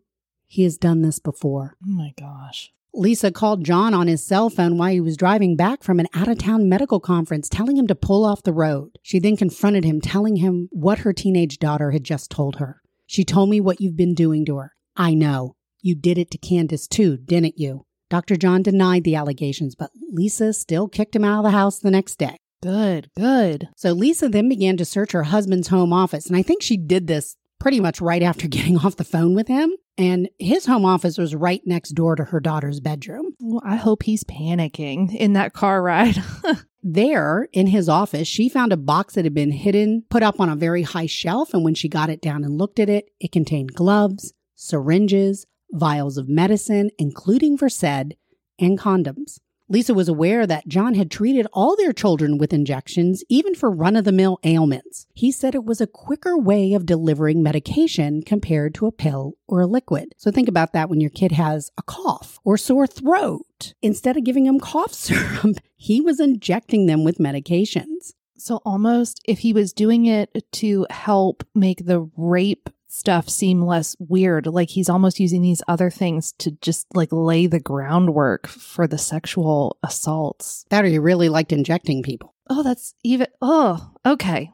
he 0.47 0.65
has 0.65 0.77
done 0.77 1.01
this 1.01 1.19
before. 1.19 1.77
Oh 1.83 1.91
my 1.91 2.13
gosh. 2.21 2.71
Lisa 2.97 3.33
called 3.33 3.65
John 3.65 3.93
on 3.93 4.07
his 4.07 4.25
cell 4.25 4.49
phone 4.49 4.79
while 4.79 4.91
he 4.91 5.01
was 5.01 5.17
driving 5.17 5.57
back 5.57 5.83
from 5.83 5.99
an 5.99 6.07
out 6.15 6.29
of 6.29 6.39
town 6.39 6.69
medical 6.69 7.01
conference, 7.01 7.49
telling 7.49 7.77
him 7.77 7.89
to 7.89 7.95
pull 7.95 8.25
off 8.25 8.45
the 8.45 8.53
road. 8.53 8.99
She 9.03 9.19
then 9.19 9.37
confronted 9.37 9.85
him, 9.85 10.01
telling 10.01 10.37
him 10.37 10.69
what 10.71 11.01
her 11.01 11.13
teenage 11.13 11.59
daughter 11.59 11.91
had 11.91 12.05
just 12.05 12.31
told 12.31 12.57
her. 12.57 12.81
She 13.07 13.25
told 13.25 13.51
me 13.51 13.61
what 13.61 13.81
you've 13.81 13.97
been 13.97 14.15
doing 14.15 14.47
to 14.47 14.57
her. 14.59 14.73
I 14.97 15.15
know. 15.15 15.57
You 15.83 15.97
did 15.97 16.19
it 16.19 16.31
to 16.31 16.39
Candace 16.39 16.87
too, 16.87 17.17
didn't 17.17 17.59
you? 17.59 17.85
Dr. 18.11 18.37
John 18.37 18.63
denied 18.63 19.03
the 19.03 19.17
allegations, 19.17 19.75
but 19.75 19.91
Lisa 20.11 20.53
still 20.53 20.89
kicked 20.89 21.17
him 21.17 21.25
out 21.25 21.39
of 21.39 21.45
the 21.45 21.51
house 21.51 21.81
the 21.81 21.91
next 21.91 22.17
day. 22.17 22.37
Good, 22.63 23.11
good. 23.17 23.69
So 23.77 23.93
Lisa 23.93 24.29
then 24.29 24.49
began 24.49 24.77
to 24.79 24.85
search 24.85 25.13
her 25.13 25.25
husband's 25.25 25.69
home 25.69 25.93
office, 25.93 26.27
and 26.27 26.37
I 26.37 26.43
think 26.43 26.63
she 26.63 26.77
did 26.77 27.07
this 27.07 27.37
pretty 27.65 27.81
much 27.81 27.99
right 27.99 28.23
after 28.23 28.47
getting 28.57 28.77
off 28.77 28.97
the 28.97 29.05
phone 29.05 29.35
with 29.35 29.49
him. 29.49 29.73
And 29.97 30.29
his 30.39 30.67
home 30.67 30.85
office 30.85 31.17
was 31.17 31.35
right 31.35 31.63
next 31.65 31.93
door 31.93 32.15
to 32.15 32.25
her 32.25 32.39
daughter's 32.39 32.79
bedroom. 32.79 33.35
Well, 33.41 33.63
I 33.65 33.77
hope 33.77 34.03
he's 34.03 34.23
panicking 34.23 35.15
in 35.15 35.33
that 35.33 35.55
car 35.55 35.83
ride. 35.83 36.23
There, 36.87 37.49
in 37.55 37.69
his 37.69 37.89
office, 37.89 38.29
she 38.29 38.51
found 38.51 38.71
a 38.71 38.77
box 38.77 39.15
that 39.15 39.25
had 39.25 39.33
been 39.33 39.53
hidden, 39.53 40.05
put 40.11 40.23
up 40.23 40.39
on 40.39 40.51
a 40.51 40.55
very 40.55 40.83
high 40.83 41.07
shelf. 41.07 41.55
And 41.55 41.65
when 41.65 41.75
she 41.75 41.89
got 41.89 42.11
it 42.11 42.21
down 42.21 42.45
and 42.45 42.59
looked 42.59 42.79
at 42.79 42.91
it, 42.91 43.07
it 43.19 43.33
contained 43.33 43.73
gloves, 43.73 44.35
syringes, 44.55 45.47
vials 45.71 46.19
of 46.19 46.29
medicine, 46.29 46.91
including 46.99 47.57
Versed, 47.57 48.13
and 48.59 48.79
condoms. 48.79 49.39
Lisa 49.69 49.95
was 49.95 50.09
aware 50.09 50.47
that 50.47 50.69
John 50.69 50.95
had 50.95 51.11
treated 51.11 51.47
all 51.53 51.75
their 51.75 51.95
children 51.95 52.37
with 52.37 52.53
injections, 52.53 53.25
even 53.31 53.55
for 53.55 53.71
run 53.71 53.97
of 53.97 54.05
the 54.05 54.13
mill 54.13 54.39
ailments. 54.45 55.07
He 55.15 55.33
said 55.33 55.55
it 55.55 55.65
was 55.65 55.81
a 55.81 55.87
quicker 55.87 56.37
way 56.37 56.75
of 56.75 56.85
delivering 56.85 57.43
medication 57.43 58.23
compared 58.23 58.75
to 58.75 58.87
a 58.87 58.93
pill 58.93 59.35
or 59.49 59.63
a 59.63 59.67
liquid. 59.67 60.13
So 60.19 60.31
think 60.31 60.49
about 60.49 60.75
that 60.75 60.91
when 60.91 61.01
your 61.01 61.11
kid 61.11 61.33
has 61.33 61.71
a 61.79 61.83
cough 61.83 62.39
or 62.45 62.59
sore 62.59 62.87
throat. 62.87 63.73
Instead 63.81 64.19
of 64.19 64.25
giving 64.25 64.45
them 64.45 64.61
cough 64.61 64.93
syrup, 64.95 65.57
he 65.77 66.01
was 66.01 66.21
injecting 66.21 66.85
them 66.85 67.03
with 67.03 67.17
medications. 67.19 68.13
so 68.37 68.61
almost 68.67 69.23
if 69.25 69.39
he 69.39 69.55
was 69.55 69.73
doing 69.73 70.05
it 70.05 70.45
to 70.53 70.87
help 70.91 71.43
make 71.55 71.87
the 71.87 72.11
rape 72.19 72.69
stuff 72.95 73.29
seem 73.29 73.63
less 73.63 73.97
weird, 73.99 74.47
like 74.47 74.71
he's 74.71 74.89
almost 74.89 75.21
using 75.21 75.43
these 75.43 75.63
other 75.67 75.91
things 75.91 76.33
to 76.39 76.53
just 76.63 76.87
like 76.95 77.13
lay 77.13 77.47
the 77.47 77.61
groundwork 77.61 78.47
for 78.47 78.87
the 78.87 78.99
sexual 78.99 79.79
assaults. 79.83 80.65
That 80.71 80.85
or 80.85 80.89
he 80.89 80.99
really 80.99 81.29
liked 81.29 81.53
injecting 81.53 82.03
people. 82.03 82.35
Oh, 82.49 82.63
that's 82.63 82.95
even 83.03 83.27
oh, 83.43 83.93
okay. 84.07 84.53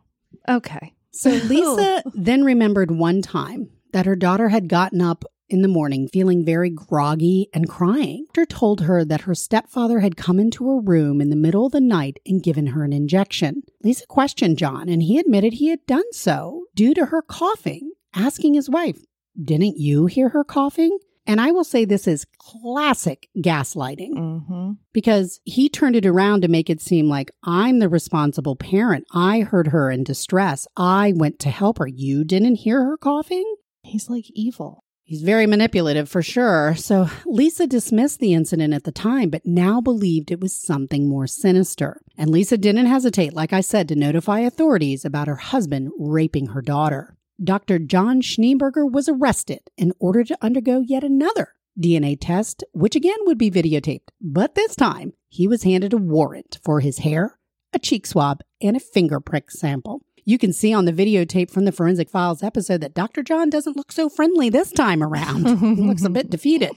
Okay. 0.48 0.94
So 1.12 1.30
Lisa 1.44 2.02
then 2.14 2.44
remembered 2.44 2.90
one 2.90 3.22
time 3.22 3.70
that 3.92 4.06
her 4.06 4.16
daughter 4.16 4.48
had 4.48 4.68
gotten 4.68 5.00
up 5.02 5.24
in 5.50 5.62
the 5.62 5.68
morning 5.68 6.08
feeling 6.08 6.44
very 6.44 6.70
groggy 6.70 7.48
and 7.52 7.68
crying. 7.68 8.24
Doctor 8.28 8.46
told 8.46 8.82
her 8.82 9.04
that 9.04 9.22
her 9.22 9.34
stepfather 9.34 10.00
had 10.00 10.16
come 10.16 10.38
into 10.38 10.66
her 10.68 10.80
room 10.80 11.20
in 11.20 11.28
the 11.28 11.36
middle 11.36 11.66
of 11.66 11.72
the 11.72 11.80
night 11.80 12.20
and 12.24 12.42
given 12.42 12.68
her 12.68 12.84
an 12.84 12.92
injection. 12.92 13.62
Lisa 13.82 14.06
questioned 14.06 14.58
John, 14.58 14.88
and 14.88 15.02
he 15.02 15.18
admitted 15.18 15.54
he 15.54 15.68
had 15.68 15.84
done 15.86 16.12
so 16.12 16.66
due 16.74 16.94
to 16.94 17.06
her 17.06 17.20
coughing, 17.20 17.90
asking 18.14 18.54
his 18.54 18.68
wife, 18.70 18.98
Didn't 19.42 19.78
you 19.78 20.06
hear 20.06 20.30
her 20.30 20.44
coughing? 20.44 20.98
And 21.26 21.40
I 21.40 21.50
will 21.52 21.64
say 21.64 21.84
this 21.84 22.08
is 22.08 22.26
classic 22.38 23.28
gaslighting 23.38 24.14
Mm-hmm. 24.14 24.70
because 24.92 25.40
he 25.44 25.68
turned 25.68 25.94
it 25.96 26.06
around 26.06 26.40
to 26.42 26.48
make 26.48 26.68
it 26.70 26.80
seem 26.80 27.08
like 27.08 27.30
I'm 27.44 27.78
the 27.78 27.88
responsible 27.88 28.56
parent. 28.56 29.04
I 29.12 29.40
heard 29.40 29.68
her 29.68 29.90
in 29.90 30.02
distress. 30.02 30.66
I 30.76 31.12
went 31.14 31.38
to 31.40 31.50
help 31.50 31.78
her. 31.78 31.86
You 31.86 32.24
didn't 32.24 32.56
hear 32.56 32.84
her 32.84 32.96
coughing? 32.96 33.54
He's 33.82 34.08
like 34.10 34.24
evil. 34.30 34.82
He's 35.04 35.22
very 35.22 35.46
manipulative 35.46 36.08
for 36.08 36.22
sure. 36.22 36.74
So 36.76 37.08
Lisa 37.26 37.66
dismissed 37.66 38.20
the 38.20 38.32
incident 38.32 38.72
at 38.72 38.84
the 38.84 38.92
time, 38.92 39.28
but 39.28 39.44
now 39.44 39.80
believed 39.80 40.30
it 40.30 40.40
was 40.40 40.52
something 40.54 41.08
more 41.08 41.26
sinister. 41.26 42.00
And 42.16 42.30
Lisa 42.30 42.56
didn't 42.56 42.86
hesitate, 42.86 43.34
like 43.34 43.52
I 43.52 43.60
said, 43.60 43.88
to 43.88 43.96
notify 43.96 44.40
authorities 44.40 45.04
about 45.04 45.26
her 45.28 45.36
husband 45.36 45.90
raping 45.98 46.48
her 46.48 46.62
daughter. 46.62 47.16
Dr. 47.42 47.78
John 47.78 48.20
Schneeberger 48.20 48.90
was 48.90 49.08
arrested 49.08 49.60
in 49.76 49.92
order 49.98 50.24
to 50.24 50.36
undergo 50.42 50.80
yet 50.86 51.02
another 51.02 51.54
DNA 51.78 52.16
test, 52.20 52.64
which 52.72 52.94
again 52.94 53.16
would 53.22 53.38
be 53.38 53.50
videotaped. 53.50 54.08
But 54.20 54.54
this 54.54 54.76
time, 54.76 55.14
he 55.28 55.48
was 55.48 55.62
handed 55.62 55.92
a 55.94 55.96
warrant 55.98 56.58
for 56.62 56.80
his 56.80 56.98
hair, 56.98 57.38
a 57.72 57.78
cheek 57.78 58.06
swab, 58.06 58.42
and 58.60 58.76
a 58.76 58.80
finger 58.80 59.20
prick 59.20 59.50
sample. 59.50 60.02
You 60.26 60.36
can 60.36 60.52
see 60.52 60.74
on 60.74 60.84
the 60.84 60.92
videotape 60.92 61.50
from 61.50 61.64
the 61.64 61.72
Forensic 61.72 62.10
Files 62.10 62.42
episode 62.42 62.82
that 62.82 62.94
Dr. 62.94 63.22
John 63.22 63.48
doesn't 63.48 63.76
look 63.76 63.90
so 63.90 64.10
friendly 64.10 64.50
this 64.50 64.70
time 64.70 65.02
around. 65.02 65.46
he 65.76 65.82
looks 65.82 66.04
a 66.04 66.10
bit 66.10 66.28
defeated. 66.30 66.72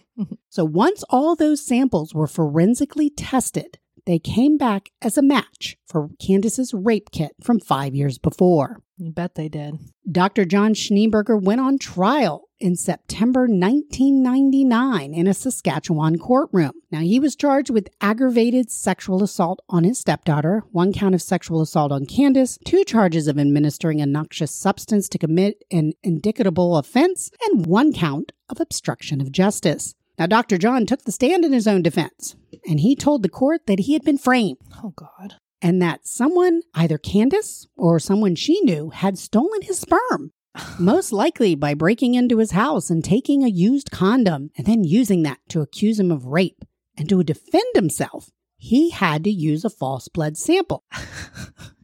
So 0.50 0.64
once 0.64 1.04
all 1.10 1.36
those 1.36 1.66
samples 1.66 2.14
were 2.14 2.26
forensically 2.28 3.10
tested, 3.10 3.80
they 4.06 4.20
came 4.20 4.58
back 4.58 4.90
as 5.02 5.18
a 5.18 5.22
match 5.22 5.78
for 5.86 6.10
Candace's 6.20 6.74
rape 6.74 7.12
kit 7.12 7.32
from 7.42 7.60
five 7.60 7.96
years 7.96 8.18
before. 8.18 8.82
You 8.98 9.12
bet 9.12 9.36
they 9.36 9.50
did. 9.50 9.80
Dr. 10.10 10.46
John 10.46 10.74
Schneeberger 10.74 11.42
went 11.42 11.62
on 11.62 11.78
trial 11.80 12.50
in 12.60 12.76
September 12.76 13.42
1999 13.42 15.14
in 15.14 15.28
a 15.28 15.34
Saskatchewan 15.34 16.18
courtroom. 16.18 16.72
Now, 16.92 17.00
he 17.00 17.20
was 17.20 17.36
charged 17.36 17.70
with 17.70 17.90
aggravated 18.00 18.72
sexual 18.72 19.24
assault 19.24 19.60
on 19.68 19.84
his 19.84 20.00
stepdaughter, 20.00 20.64
one 20.72 20.94
count 20.94 21.16
of 21.16 21.22
sexual 21.22 21.62
assault 21.62 21.92
on 21.92 22.06
Candace, 22.06 22.58
two 22.64 22.84
charges 22.84 23.28
of 23.28 23.40
administering 23.40 24.00
a 24.00 24.06
noxious 24.06 24.52
substance 24.52 25.10
to 25.10 25.18
commit 25.18 25.64
an 25.72 25.94
indictable 26.04 26.78
offense, 26.78 27.32
and 27.48 27.66
one 27.66 27.92
count 27.92 28.32
of 28.48 28.62
obstruction 28.62 29.20
of 29.20 29.32
justice. 29.32 29.96
Now, 30.18 30.28
Dr. 30.28 30.58
John 30.58 30.86
took 30.86 31.04
the 31.04 31.12
stand 31.12 31.44
in 31.44 31.54
his 31.54 31.68
own 31.68 31.82
defense, 31.82 32.36
and 32.68 32.80
he 32.80 32.96
told 32.96 33.24
the 33.24 33.30
court 33.30 33.62
that 33.68 33.80
he 33.80 33.94
had 33.94 34.04
been 34.04 34.18
framed 34.18 34.58
Oh 34.84 34.94
God. 34.96 35.36
and 35.62 35.82
that 35.82 36.06
someone, 36.08 36.62
either 36.76 36.98
Candace 36.98 37.68
or 37.76 38.00
someone 38.00 38.36
she 38.36 38.62
knew, 38.62 38.92
had 38.92 39.18
stolen 39.18 39.62
his 39.64 39.80
sperm. 39.80 40.32
Most 40.80 41.12
likely 41.12 41.56
by 41.56 41.74
breaking 41.74 42.14
into 42.14 42.38
his 42.38 42.52
house 42.52 42.90
and 42.92 43.04
taking 43.04 43.44
a 43.44 43.48
used 43.48 43.90
condom 43.90 44.52
and 44.56 44.68
then 44.68 44.84
using 44.84 45.24
that 45.24 45.40
to 45.50 45.62
accuse 45.62 46.00
him 46.00 46.12
of 46.12 46.26
rape. 46.28 46.64
And 46.96 47.10
to 47.10 47.24
defend 47.24 47.74
himself, 47.74 48.30
he 48.56 48.92
had 48.92 49.24
to 49.24 49.32
use 49.32 49.66
a 49.66 49.70
false 49.72 50.08
blood 50.10 50.38
sample. 50.38 50.84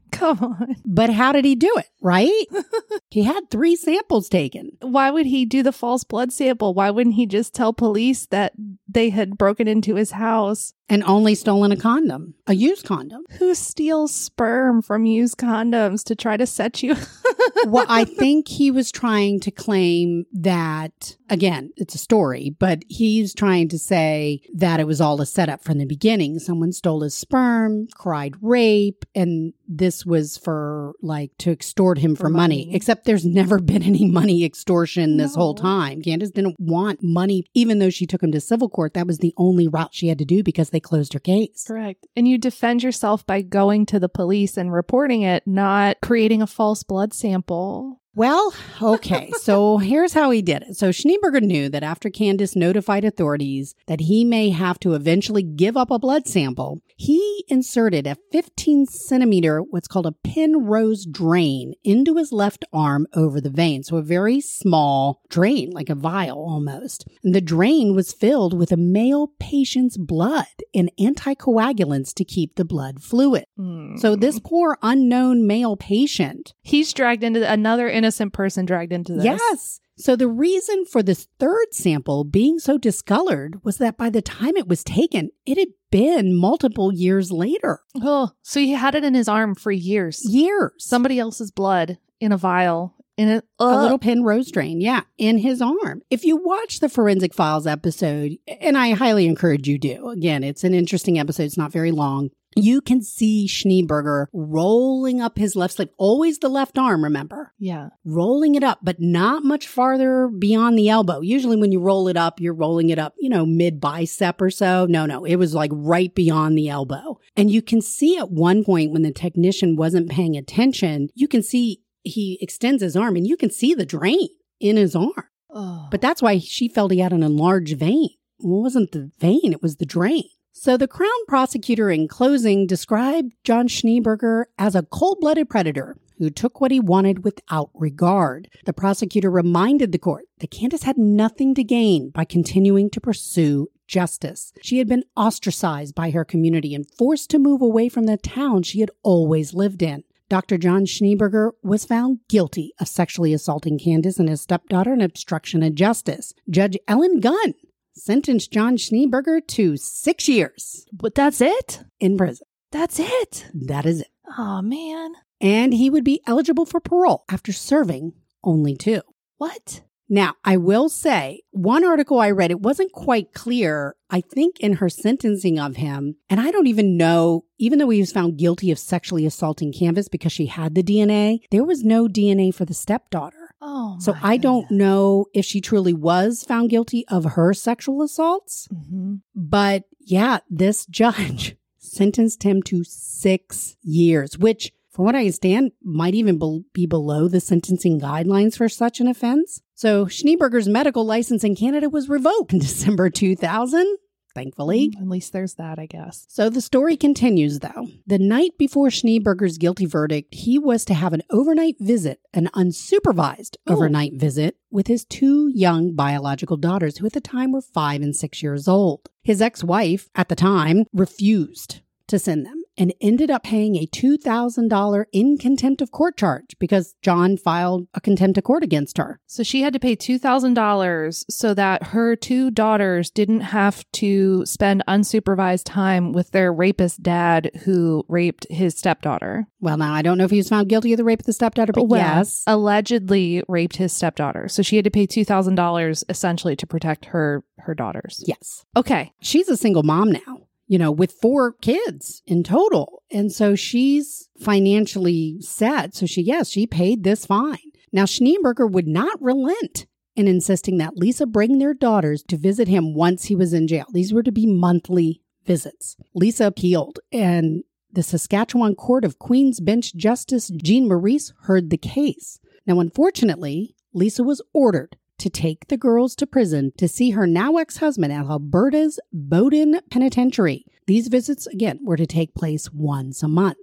Come 0.19 0.39
on. 0.39 0.75
But 0.85 1.09
how 1.11 1.31
did 1.31 1.45
he 1.45 1.55
do 1.55 1.71
it, 1.77 1.87
right? 2.01 2.45
he 3.09 3.23
had 3.23 3.49
three 3.49 3.75
samples 3.75 4.29
taken. 4.29 4.77
Why 4.81 5.11
would 5.11 5.25
he 5.25 5.45
do 5.45 5.63
the 5.63 5.71
false 5.71 6.03
blood 6.03 6.33
sample? 6.33 6.73
Why 6.73 6.89
wouldn't 6.89 7.15
he 7.15 7.25
just 7.25 7.53
tell 7.53 7.73
police 7.73 8.25
that 8.27 8.53
they 8.91 9.09
had 9.09 9.37
broken 9.37 9.67
into 9.67 9.95
his 9.95 10.11
house? 10.11 10.73
And 10.91 11.03
only 11.03 11.35
stolen 11.35 11.71
a 11.71 11.77
condom, 11.77 12.33
a 12.47 12.55
used 12.55 12.83
condom. 12.83 13.21
Who 13.37 13.53
steals 13.53 14.13
sperm 14.13 14.81
from 14.81 15.05
used 15.05 15.37
condoms 15.37 16.03
to 16.05 16.15
try 16.15 16.35
to 16.35 16.47
set 16.47 16.81
you? 16.81 16.95
well, 17.67 17.85
I 17.87 18.05
think 18.05 18.47
he 18.47 18.71
was 18.71 18.91
trying 18.91 19.39
to 19.41 19.51
claim 19.51 20.25
that 20.33 21.15
again, 21.29 21.71
it's 21.77 21.93
a 21.93 21.99
story, 21.99 22.55
but 22.57 22.83
he's 22.87 23.35
trying 23.35 23.69
to 23.69 23.77
say 23.77 24.41
that 24.55 24.79
it 24.79 24.87
was 24.87 24.99
all 24.99 25.21
a 25.21 25.25
setup 25.25 25.63
from 25.63 25.77
the 25.77 25.85
beginning. 25.85 26.39
Someone 26.39 26.71
stole 26.71 27.01
his 27.01 27.15
sperm, 27.15 27.87
cried 27.93 28.33
rape, 28.41 29.05
and 29.13 29.53
this 29.67 30.05
was 30.05 30.37
for 30.37 30.93
like 31.01 31.31
to 31.37 31.51
extort 31.51 31.99
him 31.99 32.15
for, 32.15 32.23
For 32.23 32.29
money. 32.29 32.65
money. 32.65 32.75
Except 32.75 33.05
there's 33.05 33.25
never 33.25 33.59
been 33.59 33.83
any 33.83 34.05
money 34.05 34.43
extortion 34.43 35.17
this 35.17 35.35
whole 35.35 35.53
time. 35.53 36.01
Candace 36.01 36.31
didn't 36.31 36.55
want 36.59 37.03
money, 37.03 37.45
even 37.53 37.79
though 37.79 37.91
she 37.91 38.07
took 38.07 38.23
him 38.23 38.31
to 38.31 38.41
civil 38.41 38.69
court. 38.69 38.78
That 38.87 39.07
was 39.07 39.17
the 39.17 39.33
only 39.35 39.67
route 39.67 39.93
she 39.93 40.07
had 40.07 40.19
to 40.19 40.25
do 40.25 40.43
because 40.43 40.69
they 40.69 40.79
closed 40.79 41.13
her 41.13 41.19
case. 41.19 41.65
Correct. 41.67 42.07
And 42.15 42.27
you 42.27 42.37
defend 42.37 42.83
yourself 42.83 43.25
by 43.25 43.41
going 43.41 43.85
to 43.87 43.99
the 43.99 44.07
police 44.07 44.55
and 44.55 44.71
reporting 44.71 45.23
it, 45.23 45.45
not 45.45 45.97
creating 46.01 46.41
a 46.41 46.47
false 46.47 46.83
blood 46.83 47.13
sample. 47.13 47.99
Well, 48.15 48.53
okay. 48.81 49.31
so 49.41 49.77
here's 49.77 50.13
how 50.13 50.31
he 50.31 50.41
did 50.41 50.63
it. 50.63 50.77
So 50.77 50.89
Schneeberger 50.89 51.41
knew 51.41 51.69
that 51.69 51.83
after 51.83 52.09
Candace 52.09 52.55
notified 52.55 53.05
authorities 53.05 53.75
that 53.87 54.01
he 54.01 54.25
may 54.25 54.49
have 54.49 54.79
to 54.81 54.93
eventually 54.93 55.43
give 55.43 55.77
up 55.77 55.89
a 55.89 55.99
blood 55.99 56.27
sample, 56.27 56.81
he 56.97 57.45
inserted 57.47 58.05
a 58.05 58.17
15 58.31 58.87
centimeter, 58.87 59.61
what's 59.61 59.87
called 59.87 60.05
a 60.05 60.11
Penrose 60.23 61.05
drain, 61.05 61.73
into 61.83 62.17
his 62.17 62.31
left 62.33 62.65
arm 62.73 63.07
over 63.13 63.39
the 63.39 63.49
vein. 63.49 63.83
So 63.83 63.97
a 63.97 64.01
very 64.01 64.41
small 64.41 65.21
drain, 65.29 65.71
like 65.71 65.89
a 65.89 65.95
vial 65.95 66.39
almost. 66.39 67.07
And 67.23 67.33
the 67.33 67.41
drain 67.41 67.95
was 67.95 68.11
filled 68.11 68.53
with 68.53 68.71
a 68.71 68.77
male 68.77 69.31
patient's 69.39 69.97
blood 69.97 70.45
and 70.75 70.91
anticoagulants 70.99 72.13
to 72.15 72.25
keep 72.25 72.55
the 72.55 72.65
blood 72.65 73.01
fluid. 73.01 73.45
Hmm. 73.55 73.95
So 73.97 74.15
this 74.15 74.39
poor 74.39 74.77
unknown 74.81 75.47
male 75.47 75.77
patient 75.77 76.53
he's 76.61 76.93
dragged 76.93 77.23
into 77.23 77.49
another 77.49 77.89
innocent 77.89 78.08
person 78.33 78.65
dragged 78.65 78.93
into 78.93 79.13
this. 79.13 79.23
Yes. 79.23 79.79
So 79.97 80.15
the 80.15 80.27
reason 80.27 80.85
for 80.85 81.03
this 81.03 81.27
third 81.39 81.73
sample 81.73 82.23
being 82.23 82.57
so 82.57 82.77
discolored 82.77 83.59
was 83.63 83.77
that 83.77 83.97
by 83.97 84.09
the 84.09 84.21
time 84.21 84.55
it 84.55 84.67
was 84.67 84.83
taken, 84.83 85.29
it 85.45 85.57
had 85.57 85.69
been 85.91 86.37
multiple 86.37 86.93
years 86.93 87.31
later. 87.31 87.81
Oh, 88.01 88.31
so 88.41 88.59
he 88.59 88.71
had 88.71 88.95
it 88.95 89.03
in 89.03 89.13
his 89.13 89.27
arm 89.27 89.55
for 89.55 89.71
years. 89.71 90.23
Years. 90.25 90.71
Somebody 90.77 91.19
else's 91.19 91.51
blood 91.51 91.97
in 92.21 92.31
a 92.31 92.37
vial 92.37 92.95
in 93.19 93.27
a, 93.27 93.37
a 93.37 93.43
Ugh. 93.59 93.81
little 93.81 93.99
Penrose 93.99 94.49
drain, 94.49 94.79
yeah, 94.79 95.01
in 95.17 95.39
his 95.39 95.61
arm. 95.61 96.01
If 96.09 96.23
you 96.23 96.37
watch 96.37 96.79
the 96.79 96.87
Forensic 96.87 97.33
Files 97.33 97.67
episode, 97.67 98.37
and 98.61 98.77
I 98.77 98.91
highly 98.91 99.25
encourage 99.25 99.67
you 99.67 99.77
do, 99.77 100.07
again, 100.07 100.41
it's 100.41 100.63
an 100.63 100.73
interesting 100.73 101.19
episode, 101.19 101.43
it's 101.43 101.57
not 101.57 101.73
very 101.73 101.91
long. 101.91 102.29
You 102.63 102.81
can 102.81 103.01
see 103.01 103.47
Schneeberger 103.47 104.27
rolling 104.33 105.21
up 105.21 105.37
his 105.37 105.55
left 105.55 105.75
sleeve, 105.75 105.89
always 105.97 106.39
the 106.39 106.49
left 106.49 106.77
arm, 106.77 107.03
remember? 107.03 107.53
Yeah. 107.57 107.89
rolling 108.05 108.55
it 108.55 108.63
up, 108.63 108.79
but 108.81 108.99
not 108.99 109.43
much 109.43 109.67
farther 109.67 110.27
beyond 110.27 110.77
the 110.77 110.89
elbow. 110.89 111.21
Usually, 111.21 111.57
when 111.57 111.71
you 111.71 111.79
roll 111.79 112.07
it 112.07 112.17
up, 112.17 112.39
you're 112.39 112.53
rolling 112.53 112.89
it 112.89 112.99
up, 112.99 113.13
you 113.19 113.29
know, 113.29 113.45
mid 113.45 113.79
bicep 113.79 114.41
or 114.41 114.49
so. 114.49 114.85
No, 114.87 115.05
no, 115.05 115.25
it 115.25 115.35
was 115.35 115.53
like 115.53 115.71
right 115.73 116.13
beyond 116.13 116.57
the 116.57 116.69
elbow. 116.69 117.19
And 117.35 117.51
you 117.51 117.61
can 117.61 117.81
see 117.81 118.17
at 118.17 118.31
one 118.31 118.63
point 118.63 118.91
when 118.91 119.03
the 119.03 119.11
technician 119.11 119.75
wasn't 119.75 120.09
paying 120.09 120.35
attention, 120.35 121.09
you 121.15 121.27
can 121.27 121.43
see 121.43 121.81
he 122.03 122.37
extends 122.41 122.81
his 122.81 122.95
arm 122.95 123.15
and 123.15 123.27
you 123.27 123.37
can 123.37 123.49
see 123.49 123.73
the 123.73 123.85
drain 123.85 124.29
in 124.59 124.77
his 124.77 124.95
arm. 124.95 125.13
Oh. 125.51 125.87
But 125.91 126.01
that's 126.01 126.21
why 126.21 126.39
she 126.39 126.67
felt 126.67 126.91
he 126.91 126.99
had 126.99 127.13
an 127.13 127.23
enlarged 127.23 127.77
vein. 127.77 128.09
Well, 128.39 128.59
it 128.59 128.63
wasn't 128.63 128.91
the 128.91 129.11
vein, 129.19 129.51
it 129.51 129.61
was 129.61 129.77
the 129.77 129.85
drain. 129.85 130.29
So 130.61 130.75
the 130.75 130.89
Crown 130.89 131.09
prosecutor 131.25 131.89
in 131.89 132.09
closing 132.09 132.67
described 132.67 133.33
John 133.45 133.69
Schneeberger 133.69 134.43
as 134.57 134.75
a 134.75 134.83
cold 134.83 135.19
blooded 135.21 135.49
predator 135.49 135.95
who 136.17 136.29
took 136.29 136.59
what 136.59 136.69
he 136.69 136.81
wanted 136.81 137.23
without 137.23 137.69
regard. 137.73 138.49
The 138.65 138.73
prosecutor 138.73 139.31
reminded 139.31 139.93
the 139.93 139.97
court 139.97 140.25
that 140.39 140.51
Candace 140.51 140.83
had 140.83 140.97
nothing 140.97 141.55
to 141.55 141.63
gain 141.63 142.09
by 142.09 142.25
continuing 142.25 142.89
to 142.89 142.99
pursue 142.99 143.69
justice. 143.87 144.51
She 144.61 144.79
had 144.79 144.89
been 144.89 145.05
ostracized 145.15 145.95
by 145.95 146.09
her 146.09 146.25
community 146.25 146.75
and 146.75 146.91
forced 146.91 147.29
to 147.29 147.39
move 147.39 147.61
away 147.61 147.87
from 147.87 148.03
the 148.03 148.17
town 148.17 148.63
she 148.63 148.81
had 148.81 148.91
always 149.01 149.53
lived 149.53 149.81
in. 149.81 150.03
Dr. 150.27 150.57
John 150.57 150.83
Schneeberger 150.83 151.51
was 151.63 151.85
found 151.85 152.19
guilty 152.27 152.73
of 152.81 152.89
sexually 152.89 153.33
assaulting 153.33 153.79
Candace 153.79 154.19
and 154.19 154.27
his 154.27 154.41
stepdaughter 154.41 154.91
and 154.91 155.01
obstruction 155.01 155.63
of 155.63 155.73
justice. 155.73 156.33
Judge 156.49 156.77
Ellen 156.85 157.21
Gunn 157.21 157.53
sentenced 157.93 158.51
John 158.51 158.77
Schneeberger 158.77 159.45
to 159.47 159.77
six 159.77 160.27
years 160.27 160.85
but 160.93 161.15
that's 161.15 161.41
it? 161.41 161.83
in 161.99 162.17
prison. 162.17 162.45
That's 162.71 162.99
it. 162.99 163.47
That 163.53 163.85
is 163.85 164.01
it. 164.01 164.07
Oh, 164.37 164.61
man. 164.61 165.13
And 165.41 165.73
he 165.73 165.89
would 165.89 166.03
be 166.03 166.21
eligible 166.27 166.65
for 166.65 166.79
parole 166.79 167.23
after 167.29 167.51
serving 167.51 168.13
only 168.43 168.75
two. 168.75 169.01
What? 169.37 169.81
Now, 170.11 170.33
I 170.43 170.57
will 170.57 170.89
say, 170.89 171.43
one 171.51 171.85
article 171.85 172.19
I 172.19 172.31
read, 172.31 172.49
it 172.49 172.61
wasn't 172.61 172.91
quite 172.91 173.31
clear, 173.33 173.95
I 174.09 174.21
think, 174.21 174.59
in 174.59 174.73
her 174.73 174.89
sentencing 174.89 175.59
of 175.59 175.75
him. 175.75 176.15
And 176.29 176.39
I 176.39 176.49
don't 176.49 176.65
even 176.65 176.97
know, 176.97 177.45
even 177.59 177.77
though 177.77 177.89
he 177.89 177.99
was 177.99 178.11
found 178.11 178.37
guilty 178.37 178.71
of 178.71 178.79
sexually 178.79 179.25
assaulting 179.27 179.71
Candace 179.71 180.09
because 180.09 180.31
she 180.31 180.47
had 180.47 180.73
the 180.73 180.81
DNA, 180.81 181.41
there 181.51 181.63
was 181.63 181.83
no 181.83 182.07
DNA 182.07 182.53
for 182.53 182.65
the 182.65 182.73
stepdaughter. 182.73 183.38
Oh, 183.61 183.97
So 183.99 184.15
I 184.21 184.37
don't 184.37 184.61
goodness. 184.69 184.79
know 184.79 185.25
if 185.33 185.45
she 185.45 185.59
truly 185.61 185.93
was 185.93 186.43
found 186.43 186.69
guilty 186.69 187.05
of 187.07 187.23
her 187.33 187.53
sexual 187.53 188.01
assaults. 188.01 188.67
Mhm. 188.73 189.21
But 189.35 189.83
yeah, 189.99 190.39
this 190.49 190.85
judge 190.85 191.55
sentenced 191.77 192.43
him 192.43 192.61
to 192.63 192.83
six 192.85 193.75
years, 193.83 194.37
which, 194.37 194.71
from 194.91 195.05
what 195.05 195.15
I 195.15 195.19
understand, 195.19 195.71
might 195.83 196.13
even 196.15 196.39
be 196.73 196.85
below 196.85 197.27
the 197.27 197.39
sentencing 197.39 197.99
guidelines 197.99 198.55
for 198.55 198.69
such 198.69 198.99
an 198.99 199.07
offense. 199.07 199.61
So 199.75 200.05
Schneeberger's 200.05 200.67
medical 200.67 201.05
license 201.05 201.43
in 201.43 201.55
Canada 201.55 201.89
was 201.89 202.09
revoked 202.09 202.53
in 202.53 202.59
December 202.69 203.09
2000, 203.09 203.97
thankfully. 204.33 204.89
Mm, 204.89 205.01
at 205.01 205.07
least 205.07 205.33
there's 205.33 205.55
that, 205.55 205.79
I 205.79 205.85
guess. 205.85 206.25
So 206.29 206.49
the 206.49 206.61
story 206.61 206.97
continues, 206.97 207.59
though. 207.59 207.87
The 208.07 208.19
night 208.19 208.57
before 208.57 208.87
Schneeberger's 208.87 209.57
guilty 209.57 209.85
verdict, 209.85 210.33
he 210.33 210.57
was 210.59 210.85
to 210.85 210.93
have 210.93 211.13
an 211.13 211.23
overnight 211.29 211.75
visit, 211.79 212.21
an 212.33 212.49
unsupervised 212.53 213.57
Ooh. 213.69 213.73
overnight 213.73 214.13
visit, 214.13 214.57
with 214.71 214.87
his 214.87 215.05
two 215.05 215.51
young 215.53 215.95
biological 215.95 216.57
daughters, 216.57 216.97
who 216.97 217.05
at 217.05 217.13
the 217.13 217.21
time 217.21 217.51
were 217.51 217.61
five 217.61 218.01
and 218.01 218.15
six 218.15 218.43
years 218.43 218.67
old. 218.67 219.09
His 219.23 219.41
ex 219.41 219.63
wife, 219.63 220.09
at 220.15 220.29
the 220.29 220.35
time, 220.35 220.85
refused 220.93 221.81
to 222.07 222.19
send 222.19 222.45
them 222.45 222.58
and 222.79 222.93
ended 223.01 223.29
up 223.29 223.43
paying 223.43 223.75
a 223.75 223.85
$2,000 223.85 225.05
in 225.11 225.37
contempt 225.37 225.81
of 225.81 225.91
court 225.91 226.17
charge 226.17 226.55
because 226.59 226.95
John 227.01 227.37
filed 227.37 227.87
a 227.93 228.01
contempt 228.01 228.37
of 228.37 228.45
court 228.45 228.63
against 228.63 228.97
her. 228.97 229.19
So 229.27 229.43
she 229.43 229.61
had 229.61 229.73
to 229.73 229.79
pay 229.79 229.95
$2,000 229.95 231.25
so 231.29 231.53
that 231.53 231.83
her 231.87 232.15
two 232.15 232.49
daughters 232.49 233.09
didn't 233.11 233.41
have 233.41 233.83
to 233.93 234.45
spend 234.45 234.83
unsupervised 234.87 235.63
time 235.65 236.13
with 236.13 236.31
their 236.31 236.53
rapist 236.53 237.03
dad 237.03 237.51
who 237.65 238.05
raped 238.07 238.47
his 238.49 238.77
stepdaughter. 238.77 239.47
Well, 239.59 239.77
now 239.77 239.93
I 239.93 240.01
don't 240.01 240.17
know 240.17 240.23
if 240.23 240.31
he 240.31 240.37
was 240.37 240.49
found 240.49 240.69
guilty 240.69 240.93
of 240.93 240.97
the 240.97 241.03
rape 241.03 241.19
of 241.19 241.25
the 241.25 241.33
stepdaughter, 241.33 241.73
but 241.73 241.89
Well, 241.89 241.99
yes. 241.99 242.43
Allegedly 242.47 243.43
raped 243.49 243.75
his 243.75 243.91
stepdaughter. 243.91 244.47
So 244.47 244.61
she 244.61 244.77
had 244.77 244.85
to 244.85 244.91
pay 244.91 245.05
$2,000 245.05 246.03
essentially 246.09 246.55
to 246.55 246.65
protect 246.65 247.05
her 247.05 247.43
her 247.59 247.75
daughters. 247.75 248.23
Yes. 248.25 248.65
Okay. 248.77 249.11
she's 249.21 249.49
a 249.49 249.57
single 249.57 249.83
mom 249.83 250.11
now, 250.11 250.47
you 250.69 250.77
know, 250.77 250.91
with 250.91 251.11
four 251.11 251.51
kids 251.51 252.21
in 252.27 252.43
total. 252.43 253.01
And 253.11 253.31
so 253.31 253.55
she's 253.55 254.29
financially 254.39 255.41
set. 255.41 255.95
So 255.95 256.05
she, 256.05 256.21
yes, 256.21 256.49
she 256.49 256.67
paid 256.67 257.03
this 257.03 257.25
fine. 257.25 257.57
Now, 257.91 258.03
Schneeberger 258.03 258.69
would 258.69 258.87
not 258.87 259.19
relent 259.19 259.87
in 260.15 260.27
insisting 260.27 260.77
that 260.77 260.95
Lisa 260.95 261.25
bring 261.25 261.57
their 261.57 261.73
daughters 261.73 262.21
to 262.23 262.37
visit 262.37 262.67
him 262.67 262.93
once 262.93 263.25
he 263.25 263.35
was 263.35 263.51
in 263.51 263.67
jail. 263.67 263.87
These 263.91 264.13
were 264.13 264.21
to 264.21 264.31
be 264.31 264.45
monthly 264.45 265.23
visits. 265.43 265.97
Lisa 266.13 266.45
appealed, 266.45 266.99
and 267.11 267.63
the 267.91 268.03
Saskatchewan 268.03 268.75
Court 268.75 269.03
of 269.03 269.17
Queen's 269.17 269.59
Bench 269.59 269.95
Justice 269.95 270.49
Jean 270.49 270.87
Maurice 270.87 271.33
heard 271.43 271.71
the 271.71 271.77
case. 271.77 272.39
Now, 272.67 272.79
unfortunately, 272.79 273.75
Lisa 273.91 274.23
was 274.23 274.43
ordered 274.53 274.97
to 275.19 275.29
take 275.29 275.67
the 275.67 275.77
girls 275.77 276.15
to 276.15 276.27
prison 276.27 276.71
to 276.77 276.87
see 276.87 277.11
her 277.11 277.27
now 277.27 277.57
ex 277.57 277.77
husband 277.77 278.11
at 278.11 278.25
Alberta's 278.25 278.99
Bowden 279.13 279.79
Penitentiary. 279.89 280.65
These 280.87 281.07
visits, 281.07 281.47
again, 281.47 281.79
were 281.83 281.97
to 281.97 282.07
take 282.07 282.33
place 282.33 282.71
once 282.71 283.21
a 283.21 283.27
month. 283.27 283.57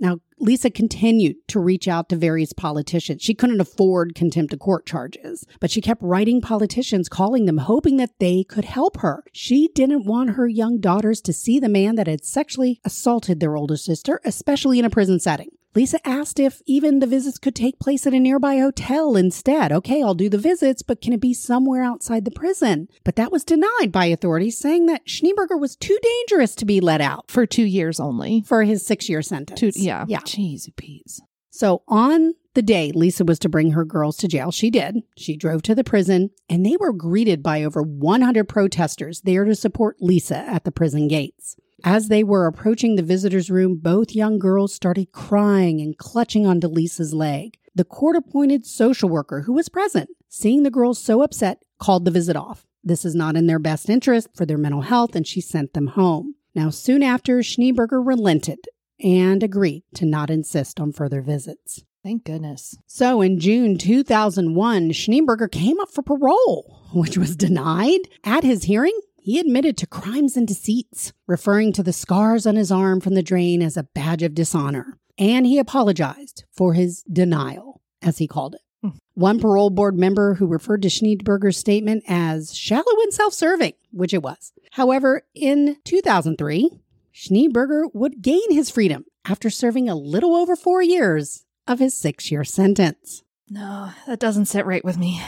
Now, 0.00 0.18
Lisa 0.38 0.70
continued 0.70 1.36
to 1.48 1.58
reach 1.58 1.88
out 1.88 2.08
to 2.08 2.16
various 2.16 2.52
politicians. 2.52 3.20
She 3.20 3.34
couldn't 3.34 3.60
afford 3.60 4.14
contempt 4.14 4.52
of 4.52 4.60
court 4.60 4.86
charges, 4.86 5.44
but 5.58 5.72
she 5.72 5.80
kept 5.80 6.02
writing 6.02 6.40
politicians, 6.40 7.08
calling 7.08 7.46
them, 7.46 7.58
hoping 7.58 7.96
that 7.96 8.20
they 8.20 8.44
could 8.44 8.64
help 8.64 8.98
her. 8.98 9.24
She 9.32 9.70
didn't 9.74 10.06
want 10.06 10.30
her 10.30 10.46
young 10.46 10.78
daughters 10.78 11.20
to 11.22 11.32
see 11.32 11.58
the 11.58 11.68
man 11.68 11.96
that 11.96 12.06
had 12.06 12.24
sexually 12.24 12.80
assaulted 12.84 13.40
their 13.40 13.56
older 13.56 13.76
sister, 13.76 14.20
especially 14.24 14.78
in 14.78 14.84
a 14.84 14.90
prison 14.90 15.18
setting. 15.18 15.50
Lisa 15.78 16.04
asked 16.04 16.40
if 16.40 16.60
even 16.66 16.98
the 16.98 17.06
visits 17.06 17.38
could 17.38 17.54
take 17.54 17.78
place 17.78 18.04
at 18.04 18.12
a 18.12 18.18
nearby 18.18 18.58
hotel 18.58 19.14
instead. 19.14 19.70
Okay, 19.70 20.02
I'll 20.02 20.12
do 20.12 20.28
the 20.28 20.36
visits, 20.36 20.82
but 20.82 21.00
can 21.00 21.12
it 21.12 21.20
be 21.20 21.32
somewhere 21.32 21.84
outside 21.84 22.24
the 22.24 22.32
prison? 22.32 22.88
But 23.04 23.14
that 23.14 23.30
was 23.30 23.44
denied 23.44 23.92
by 23.92 24.06
authorities, 24.06 24.58
saying 24.58 24.86
that 24.86 25.06
Schneeberger 25.06 25.56
was 25.56 25.76
too 25.76 25.96
dangerous 26.02 26.56
to 26.56 26.64
be 26.64 26.80
let 26.80 27.00
out 27.00 27.30
For 27.30 27.46
two 27.46 27.62
years 27.62 28.00
only. 28.00 28.42
for 28.44 28.64
his 28.64 28.84
six 28.84 29.08
year 29.08 29.22
sentence. 29.22 29.60
Two, 29.60 29.70
yeah. 29.76 30.04
Yeah. 30.08 30.18
Jeez, 30.22 30.68
Pete's. 30.74 31.20
So 31.50 31.82
on 31.86 32.34
the 32.54 32.62
day 32.62 32.90
Lisa 32.90 33.24
was 33.24 33.38
to 33.38 33.48
bring 33.48 33.70
her 33.70 33.84
girls 33.84 34.16
to 34.16 34.26
jail, 34.26 34.50
she 34.50 34.70
did. 34.70 34.96
She 35.16 35.36
drove 35.36 35.62
to 35.62 35.76
the 35.76 35.84
prison, 35.84 36.30
and 36.50 36.66
they 36.66 36.76
were 36.76 36.92
greeted 36.92 37.40
by 37.40 37.62
over 37.62 37.82
100 37.82 38.48
protesters 38.48 39.20
there 39.20 39.44
to 39.44 39.54
support 39.54 39.98
Lisa 40.00 40.38
at 40.38 40.64
the 40.64 40.72
prison 40.72 41.06
gates. 41.06 41.54
As 41.84 42.08
they 42.08 42.24
were 42.24 42.46
approaching 42.46 42.96
the 42.96 43.02
visitor's 43.02 43.50
room, 43.50 43.76
both 43.76 44.14
young 44.14 44.38
girls 44.38 44.74
started 44.74 45.12
crying 45.12 45.80
and 45.80 45.96
clutching 45.96 46.44
onto 46.46 46.66
Lisa's 46.66 47.14
leg. 47.14 47.56
The 47.74 47.84
court 47.84 48.16
appointed 48.16 48.66
social 48.66 49.08
worker 49.08 49.42
who 49.42 49.52
was 49.52 49.68
present, 49.68 50.10
seeing 50.28 50.64
the 50.64 50.70
girls 50.70 50.98
so 50.98 51.22
upset, 51.22 51.62
called 51.78 52.04
the 52.04 52.10
visit 52.10 52.34
off. 52.34 52.66
This 52.82 53.04
is 53.04 53.14
not 53.14 53.36
in 53.36 53.46
their 53.46 53.60
best 53.60 53.88
interest 53.88 54.28
for 54.34 54.44
their 54.44 54.58
mental 54.58 54.82
health, 54.82 55.14
and 55.14 55.26
she 55.26 55.40
sent 55.40 55.74
them 55.74 55.88
home. 55.88 56.34
Now, 56.54 56.70
soon 56.70 57.02
after, 57.04 57.38
Schneeberger 57.38 58.04
relented 58.04 58.58
and 58.98 59.42
agreed 59.42 59.84
to 59.94 60.06
not 60.06 60.30
insist 60.30 60.80
on 60.80 60.92
further 60.92 61.22
visits. 61.22 61.84
Thank 62.02 62.24
goodness. 62.24 62.76
So 62.86 63.20
in 63.20 63.38
June 63.38 63.76
2001, 63.76 64.90
Schneeberger 64.90 65.50
came 65.50 65.78
up 65.78 65.90
for 65.90 66.02
parole, 66.02 66.88
which 66.92 67.18
was 67.18 67.36
denied. 67.36 68.00
At 68.24 68.44
his 68.44 68.64
hearing, 68.64 68.98
he 69.28 69.38
admitted 69.38 69.76
to 69.76 69.86
crimes 69.86 70.38
and 70.38 70.48
deceits, 70.48 71.12
referring 71.26 71.74
to 71.74 71.82
the 71.82 71.92
scars 71.92 72.46
on 72.46 72.56
his 72.56 72.72
arm 72.72 72.98
from 72.98 73.12
the 73.12 73.22
drain 73.22 73.60
as 73.60 73.76
a 73.76 73.82
badge 73.82 74.22
of 74.22 74.34
dishonor. 74.34 74.96
And 75.18 75.44
he 75.44 75.58
apologized 75.58 76.44
for 76.50 76.72
his 76.72 77.02
denial, 77.02 77.82
as 78.00 78.16
he 78.16 78.26
called 78.26 78.54
it. 78.54 78.62
Hmm. 78.80 78.96
One 79.12 79.38
parole 79.38 79.68
board 79.68 79.98
member 79.98 80.36
who 80.36 80.46
referred 80.46 80.80
to 80.80 80.88
Schneeberger's 80.88 81.58
statement 81.58 82.04
as 82.08 82.56
shallow 82.56 83.02
and 83.02 83.12
self 83.12 83.34
serving, 83.34 83.74
which 83.90 84.14
it 84.14 84.22
was. 84.22 84.54
However, 84.72 85.26
in 85.34 85.76
2003, 85.84 86.80
Schneeberger 87.14 87.90
would 87.92 88.22
gain 88.22 88.50
his 88.50 88.70
freedom 88.70 89.04
after 89.26 89.50
serving 89.50 89.90
a 89.90 89.94
little 89.94 90.36
over 90.36 90.56
four 90.56 90.80
years 90.80 91.44
of 91.66 91.80
his 91.80 91.92
six 91.92 92.30
year 92.30 92.44
sentence. 92.44 93.24
No, 93.50 93.90
that 94.06 94.20
doesn't 94.20 94.46
sit 94.46 94.64
right 94.64 94.82
with 94.82 94.96
me. 94.96 95.20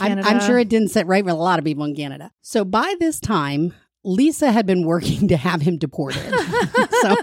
I'm, 0.00 0.18
I'm 0.24 0.40
sure 0.40 0.58
it 0.58 0.68
didn't 0.68 0.88
sit 0.88 1.06
right 1.06 1.24
with 1.24 1.34
a 1.34 1.38
lot 1.38 1.58
of 1.58 1.64
people 1.64 1.84
in 1.84 1.94
Canada. 1.94 2.32
So 2.42 2.64
by 2.64 2.94
this 2.98 3.20
time, 3.20 3.74
Lisa 4.04 4.50
had 4.52 4.66
been 4.66 4.84
working 4.86 5.28
to 5.28 5.36
have 5.36 5.62
him 5.62 5.78
deported. 5.78 6.22
so 7.02 7.16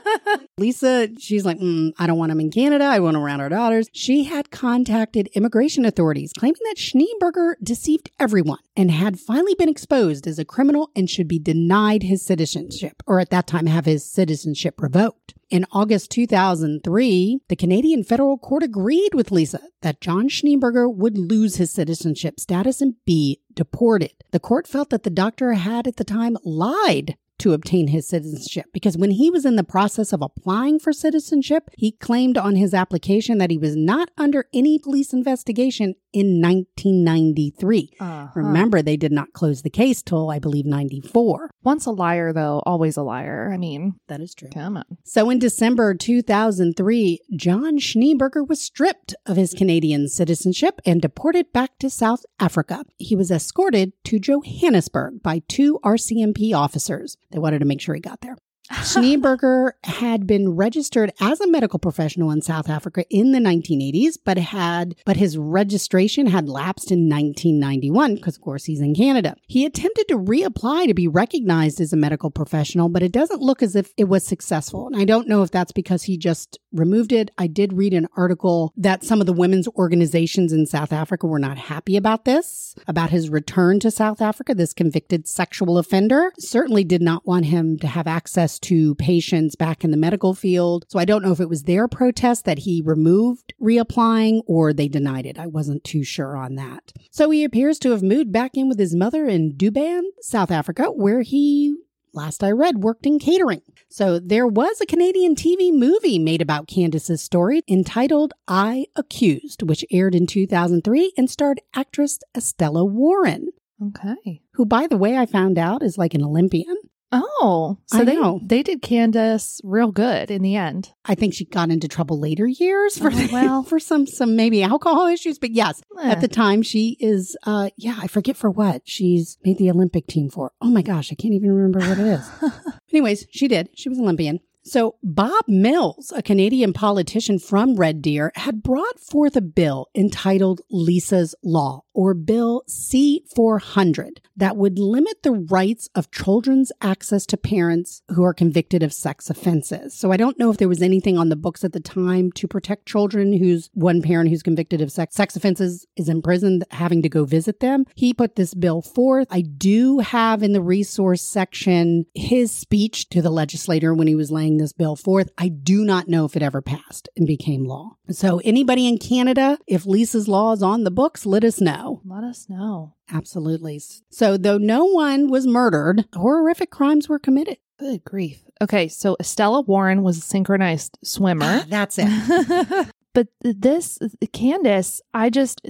Lisa, 0.59 1.09
she's 1.19 1.45
like, 1.45 1.59
mm, 1.59 1.91
I 1.99 2.07
don't 2.07 2.17
want 2.17 2.31
him 2.31 2.39
in 2.39 2.49
Canada. 2.49 2.85
I 2.85 2.99
want 2.99 3.15
him 3.15 3.21
around 3.21 3.41
our 3.41 3.49
daughters. 3.49 3.89
She 3.93 4.23
had 4.23 4.49
contacted 4.49 5.29
immigration 5.35 5.85
authorities 5.85 6.33
claiming 6.33 6.61
that 6.63 6.77
Schneeberger 6.77 7.53
deceived 7.61 8.09
everyone 8.19 8.57
and 8.75 8.89
had 8.89 9.19
finally 9.19 9.53
been 9.53 9.69
exposed 9.69 10.25
as 10.25 10.39
a 10.39 10.45
criminal 10.45 10.89
and 10.95 11.07
should 11.07 11.27
be 11.27 11.37
denied 11.37 12.01
his 12.01 12.25
citizenship, 12.25 13.03
or 13.05 13.19
at 13.19 13.29
that 13.29 13.45
time 13.45 13.67
have 13.67 13.85
his 13.85 14.03
citizenship 14.03 14.81
revoked. 14.81 15.35
In 15.51 15.67
August 15.71 16.09
2003, 16.09 17.39
the 17.49 17.55
Canadian 17.55 18.03
federal 18.03 18.39
court 18.39 18.63
agreed 18.63 19.13
with 19.13 19.31
Lisa 19.31 19.61
that 19.81 20.01
John 20.01 20.27
Schneeberger 20.27 20.91
would 20.91 21.19
lose 21.19 21.57
his 21.57 21.69
citizenship 21.69 22.39
status 22.39 22.81
and 22.81 22.95
be 23.05 23.41
deported. 23.53 24.13
The 24.31 24.39
court 24.39 24.67
felt 24.67 24.89
that 24.89 25.03
the 25.03 25.11
doctor 25.11 25.53
had 25.53 25.85
at 25.85 25.97
the 25.97 26.03
time 26.03 26.35
lied 26.43 27.15
to 27.39 27.53
obtain 27.53 27.87
his 27.87 28.07
citizenship. 28.07 28.65
Because 28.73 28.97
when 28.97 29.11
he 29.11 29.29
was 29.29 29.45
in 29.45 29.55
the 29.55 29.63
process 29.63 30.11
of 30.13 30.21
applying 30.21 30.79
for 30.79 30.91
citizenship, 30.91 31.69
he 31.77 31.91
claimed 31.91 32.37
on 32.37 32.55
his 32.55 32.73
application 32.73 33.37
that 33.37 33.51
he 33.51 33.57
was 33.57 33.75
not 33.75 34.09
under 34.17 34.45
any 34.53 34.79
police 34.79 35.13
investigation 35.13 35.95
in 36.19 36.41
1993. 36.41 37.91
Uh-huh. 37.99 38.27
Remember, 38.35 38.81
they 38.81 38.97
did 38.97 39.11
not 39.11 39.33
close 39.33 39.61
the 39.61 39.69
case 39.69 40.01
till 40.01 40.29
I 40.29 40.39
believe 40.39 40.65
94. 40.65 41.49
Once 41.63 41.85
a 41.85 41.91
liar, 41.91 42.33
though, 42.33 42.61
always 42.65 42.97
a 42.97 43.03
liar. 43.03 43.49
I 43.53 43.57
mean, 43.57 43.95
That 44.07 44.21
is 44.21 44.33
true. 44.33 44.49
come 44.53 44.77
on. 44.77 44.85
So 45.03 45.29
in 45.29 45.39
December 45.39 45.93
2003, 45.93 47.19
John 47.35 47.77
Schneeberger 47.79 48.47
was 48.47 48.61
stripped 48.61 49.13
of 49.25 49.37
his 49.37 49.53
Canadian 49.53 50.07
citizenship 50.07 50.79
and 50.85 51.01
deported 51.01 51.51
back 51.53 51.77
to 51.79 51.89
South 51.89 52.21
Africa. 52.39 52.83
He 52.97 53.15
was 53.15 53.31
escorted 53.31 53.93
to 54.05 54.19
Johannesburg 54.19 55.21
by 55.21 55.41
two 55.47 55.79
RCMP 55.83 56.53
officers. 56.53 57.17
They 57.31 57.39
wanted 57.39 57.59
to 57.59 57.65
make 57.65 57.81
sure 57.81 57.95
he 57.95 58.01
got 58.01 58.21
there. 58.21 58.37
Schneeberger 58.69 59.71
had 59.83 60.27
been 60.27 60.55
registered 60.55 61.11
as 61.19 61.39
a 61.39 61.47
medical 61.47 61.79
professional 61.79 62.31
in 62.31 62.41
South 62.41 62.69
Africa 62.69 63.05
in 63.09 63.31
the 63.31 63.39
1980s, 63.39 64.17
but 64.23 64.37
had 64.37 64.95
but 65.05 65.17
his 65.17 65.37
registration 65.37 66.27
had 66.27 66.49
lapsed 66.49 66.91
in 66.91 67.09
1991 67.09 68.15
because 68.15 68.35
of 68.35 68.41
course 68.41 68.65
he's 68.65 68.81
in 68.81 68.93
Canada. 68.93 69.35
He 69.47 69.65
attempted 69.65 70.07
to 70.09 70.17
reapply 70.17 70.87
to 70.87 70.93
be 70.93 71.07
recognized 71.07 71.79
as 71.79 71.93
a 71.93 71.97
medical 71.97 72.29
professional, 72.29 72.89
but 72.89 73.03
it 73.03 73.11
doesn't 73.11 73.41
look 73.41 73.63
as 73.63 73.75
if 73.75 73.93
it 73.97 74.05
was 74.05 74.25
successful. 74.25 74.87
And 74.87 74.95
I 74.97 75.05
don't 75.05 75.27
know 75.27 75.43
if 75.43 75.51
that's 75.51 75.71
because 75.71 76.03
he 76.03 76.17
just 76.17 76.59
removed 76.71 77.11
it. 77.11 77.31
I 77.37 77.47
did 77.47 77.73
read 77.73 77.93
an 77.93 78.07
article 78.15 78.73
that 78.77 79.03
some 79.03 79.21
of 79.21 79.27
the 79.27 79.33
women's 79.33 79.67
organizations 79.69 80.51
in 80.51 80.65
South 80.65 80.91
Africa 80.91 81.27
were 81.27 81.39
not 81.39 81.57
happy 81.57 81.95
about 81.95 82.25
this, 82.25 82.75
about 82.87 83.09
his 83.09 83.29
return 83.29 83.79
to 83.79 83.91
South 83.91 84.21
Africa. 84.21 84.53
This 84.53 84.73
convicted 84.73 85.27
sexual 85.27 85.77
offender 85.77 86.31
certainly 86.37 86.83
did 86.83 87.01
not 87.01 87.25
want 87.25 87.45
him 87.45 87.77
to 87.79 87.87
have 87.87 88.07
access 88.07 88.56
to 88.59 88.95
patients 88.95 89.55
back 89.55 89.83
in 89.83 89.91
the 89.91 89.97
medical 89.97 90.33
field. 90.33 90.85
So 90.89 90.99
I 90.99 91.05
don't 91.05 91.23
know 91.23 91.31
if 91.31 91.39
it 91.39 91.49
was 91.49 91.63
their 91.63 91.87
protest 91.87 92.45
that 92.45 92.59
he 92.59 92.81
removed 92.83 93.53
reapplying 93.61 94.41
or 94.47 94.73
they 94.73 94.87
denied 94.87 95.25
it. 95.25 95.37
I 95.39 95.47
wasn't 95.47 95.83
too 95.83 96.03
sure 96.03 96.35
on 96.37 96.55
that. 96.55 96.93
So 97.11 97.29
he 97.29 97.43
appears 97.43 97.79
to 97.79 97.91
have 97.91 98.03
moved 98.03 98.31
back 98.31 98.51
in 98.55 98.67
with 98.69 98.79
his 98.79 98.95
mother 98.95 99.25
in 99.25 99.55
Durban, 99.57 100.11
South 100.21 100.51
Africa, 100.51 100.85
where 100.91 101.21
he 101.21 101.75
last 102.13 102.43
I 102.43 102.51
read, 102.51 102.77
worked 102.83 103.05
in 103.05 103.19
catering. 103.19 103.61
So 103.89 104.17
there 104.19 104.47
was 104.47 104.81
a 104.81 104.85
Canadian 104.87 105.35
TV 105.35 105.71
movie 105.71 106.17
made 106.19 106.41
about 106.41 106.67
Candace's 106.67 107.21
story 107.21 107.61
entitled 107.69 108.33
I 108.47 108.87
Accused, 108.95 109.61
which 109.63 109.85
aired 109.91 110.15
in 110.15 110.25
2003 110.25 111.13
and 111.15 111.29
starred 111.29 111.61
actress 111.75 112.19
Estella 112.35 112.83
Warren, 112.83 113.49
Okay. 113.81 114.41
who, 114.53 114.65
by 114.65 114.87
the 114.87 114.97
way, 114.97 115.15
I 115.15 115.25
found 115.27 115.59
out 115.59 115.83
is 115.83 115.97
like 115.97 116.15
an 116.15 116.23
Olympian. 116.23 116.75
Oh, 117.11 117.77
so 117.85 117.99
I 117.99 118.03
they 118.03 118.15
know. 118.15 118.39
they 118.43 118.63
did 118.63 118.81
Candace 118.81 119.61
real 119.63 119.91
good 119.91 120.29
in 120.29 120.41
the 120.41 120.55
end. 120.57 120.91
I 121.05 121.15
think 121.15 121.33
she 121.33 121.45
got 121.45 121.69
into 121.71 121.87
trouble 121.87 122.19
later 122.19 122.45
years 122.47 122.97
for 122.97 123.09
Oh, 123.13 123.27
well. 123.31 123.63
for 123.63 123.79
some 123.79 124.05
some 124.05 124.35
maybe 124.35 124.61
alcohol 124.61 125.07
issues, 125.07 125.39
but 125.39 125.51
yes, 125.51 125.81
Eh. 126.01 126.09
at 126.11 126.19
the 126.21 126.27
time 126.27 126.61
she 126.61 126.97
is 126.99 127.37
uh 127.43 127.69
yeah, 127.77 127.97
I 128.01 128.07
forget 128.07 128.35
for 128.35 128.49
what 128.49 128.81
she's 128.85 129.37
made 129.45 129.57
the 129.57 129.71
Olympic 129.71 130.07
team 130.07 130.29
for. 130.29 130.51
Oh 130.61 130.69
my 130.69 130.81
gosh, 130.81 131.11
I 131.11 131.15
can't 131.15 131.33
even 131.33 131.51
remember 131.51 131.79
what 131.79 131.97
it 131.97 132.07
is. 132.07 132.29
Anyways, 132.91 133.25
she 133.31 133.47
did. 133.47 133.69
She 133.75 133.87
was 133.89 133.99
Olympian. 133.99 134.39
So 134.63 134.95
Bob 135.01 135.45
Mills, 135.47 136.11
a 136.13 136.21
Canadian 136.21 136.73
politician 136.73 137.39
from 137.39 137.75
Red 137.77 138.01
Deer, 138.01 138.33
had 138.35 138.61
brought 138.61 138.99
forth 138.99 139.37
a 139.37 139.41
bill 139.41 139.87
entitled 139.95 140.59
Lisa's 140.69 141.33
Law, 141.41 141.83
or 141.97 142.13
Bill 142.13 142.63
C-400, 142.67 144.19
that 144.35 144.55
would 144.55 144.77
limit 144.77 145.23
the 145.23 145.31
rights 145.31 145.89
of 145.95 146.11
children's 146.11 146.71
access 146.79 147.25
to 147.25 147.37
parents 147.37 148.03
who 148.09 148.23
are 148.23 148.35
convicted 148.35 148.83
of 148.83 148.93
sex 148.93 149.31
offenses. 149.31 149.95
So 149.95 150.11
I 150.11 150.17
don't 150.17 150.37
know 150.37 150.51
if 150.51 150.57
there 150.57 150.69
was 150.69 150.83
anything 150.83 151.17
on 151.17 151.29
the 151.29 151.35
books 151.35 151.63
at 151.63 151.73
the 151.73 151.79
time 151.79 152.31
to 152.33 152.47
protect 152.47 152.85
children 152.85 153.33
whose 153.33 153.71
one 153.73 154.03
parent 154.03 154.29
who's 154.29 154.43
convicted 154.43 154.79
of 154.79 154.91
sex, 154.91 155.15
sex 155.15 155.35
offenses 155.35 155.87
is 155.95 156.07
in 156.07 156.21
prison 156.21 156.61
having 156.69 157.01
to 157.01 157.09
go 157.09 157.25
visit 157.25 157.61
them. 157.61 157.85
He 157.95 158.13
put 158.13 158.35
this 158.35 158.53
bill 158.53 158.83
forth. 158.83 159.25
I 159.31 159.41
do 159.41 159.97
have 159.97 160.43
in 160.43 160.53
the 160.53 160.61
resource 160.61 161.23
section 161.23 162.05
his 162.13 162.51
speech 162.51 163.09
to 163.09 163.23
the 163.23 163.31
legislator 163.31 163.91
when 163.95 164.05
he 164.05 164.13
was 164.13 164.29
laying 164.29 164.57
this 164.57 164.71
bill 164.71 164.95
forth. 164.95 165.31
I 165.35 165.47
do 165.47 165.83
not 165.83 166.07
know 166.07 166.25
if 166.25 166.35
it 166.35 166.43
ever 166.43 166.61
passed 166.61 167.09
and 167.17 167.25
became 167.25 167.65
law. 167.65 167.95
So 168.11 168.39
anybody 168.45 168.87
in 168.87 168.99
Canada, 168.99 169.57
if 169.65 169.87
Lisa's 169.87 170.27
law 170.27 170.51
is 170.51 170.61
on 170.61 170.83
the 170.83 170.91
books, 170.91 171.25
let 171.25 171.43
us 171.43 171.59
know. 171.59 171.86
Let 172.05 172.23
us 172.23 172.47
know. 172.49 172.95
Absolutely. 173.11 173.81
So 174.09 174.37
though 174.37 174.57
no 174.57 174.85
one 174.85 175.29
was 175.29 175.45
murdered, 175.47 176.05
horrific 176.15 176.71
crimes 176.71 177.07
were 177.09 177.19
committed. 177.19 177.57
Good 177.79 178.03
grief. 178.03 178.43
Okay, 178.61 178.87
so 178.87 179.15
Estella 179.19 179.61
Warren 179.61 180.01
was 180.01 180.17
a 180.17 180.21
synchronized 180.21 180.97
swimmer. 181.03 181.61
Ah, 181.61 181.65
that's 181.67 181.97
it. 181.99 182.87
but 183.13 183.27
this 183.41 183.99
Candace, 184.33 185.01
I 185.13 185.29
just 185.29 185.61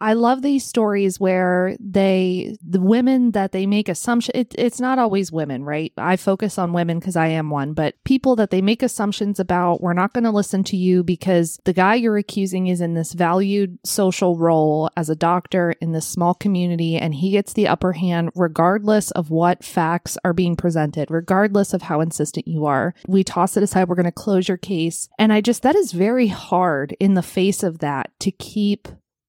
I 0.00 0.14
love 0.14 0.42
these 0.42 0.64
stories 0.64 1.20
where 1.20 1.76
they 1.78 2.56
the 2.66 2.80
women 2.80 3.32
that 3.32 3.52
they 3.52 3.66
make 3.66 3.88
assumption 3.88 4.32
it, 4.34 4.54
it's 4.58 4.80
not 4.80 4.98
always 4.98 5.32
women, 5.32 5.64
right? 5.64 5.92
I 5.96 6.16
focus 6.16 6.58
on 6.58 6.72
women 6.72 6.98
because 6.98 7.16
I 7.16 7.28
am 7.28 7.50
one, 7.50 7.72
but 7.72 7.94
people 8.04 8.36
that 8.36 8.50
they 8.50 8.62
make 8.62 8.82
assumptions 8.82 9.38
about, 9.38 9.80
we're 9.80 9.92
not 9.92 10.12
going 10.12 10.24
to 10.24 10.30
listen 10.30 10.64
to 10.64 10.76
you 10.76 11.02
because 11.02 11.60
the 11.64 11.72
guy 11.72 11.94
you're 11.94 12.16
accusing 12.16 12.66
is 12.66 12.80
in 12.80 12.94
this 12.94 13.12
valued 13.12 13.78
social 13.84 14.38
role 14.38 14.90
as 14.96 15.08
a 15.08 15.16
doctor 15.16 15.74
in 15.80 15.92
this 15.92 16.06
small 16.06 16.34
community 16.34 16.96
and 16.96 17.14
he 17.14 17.30
gets 17.30 17.52
the 17.52 17.68
upper 17.68 17.92
hand 17.92 18.30
regardless 18.34 19.10
of 19.12 19.30
what 19.30 19.64
facts 19.64 20.18
are 20.24 20.32
being 20.32 20.56
presented, 20.56 21.10
regardless 21.10 21.74
of 21.74 21.82
how 21.82 22.00
insistent 22.00 22.48
you 22.48 22.66
are. 22.66 22.94
We 23.06 23.24
toss 23.24 23.56
it 23.56 23.62
aside, 23.62 23.88
we're 23.88 23.96
going 23.96 24.04
to 24.04 24.12
close 24.12 24.48
your 24.48 24.56
case. 24.56 25.08
And 25.18 25.32
I 25.32 25.40
just 25.40 25.62
that 25.62 25.76
is 25.76 25.92
very 25.92 26.28
hard 26.28 26.96
in 26.98 27.14
the 27.14 27.22
face 27.22 27.62
of 27.62 27.78
that 27.78 28.10
to 28.20 28.30
keep 28.30 28.88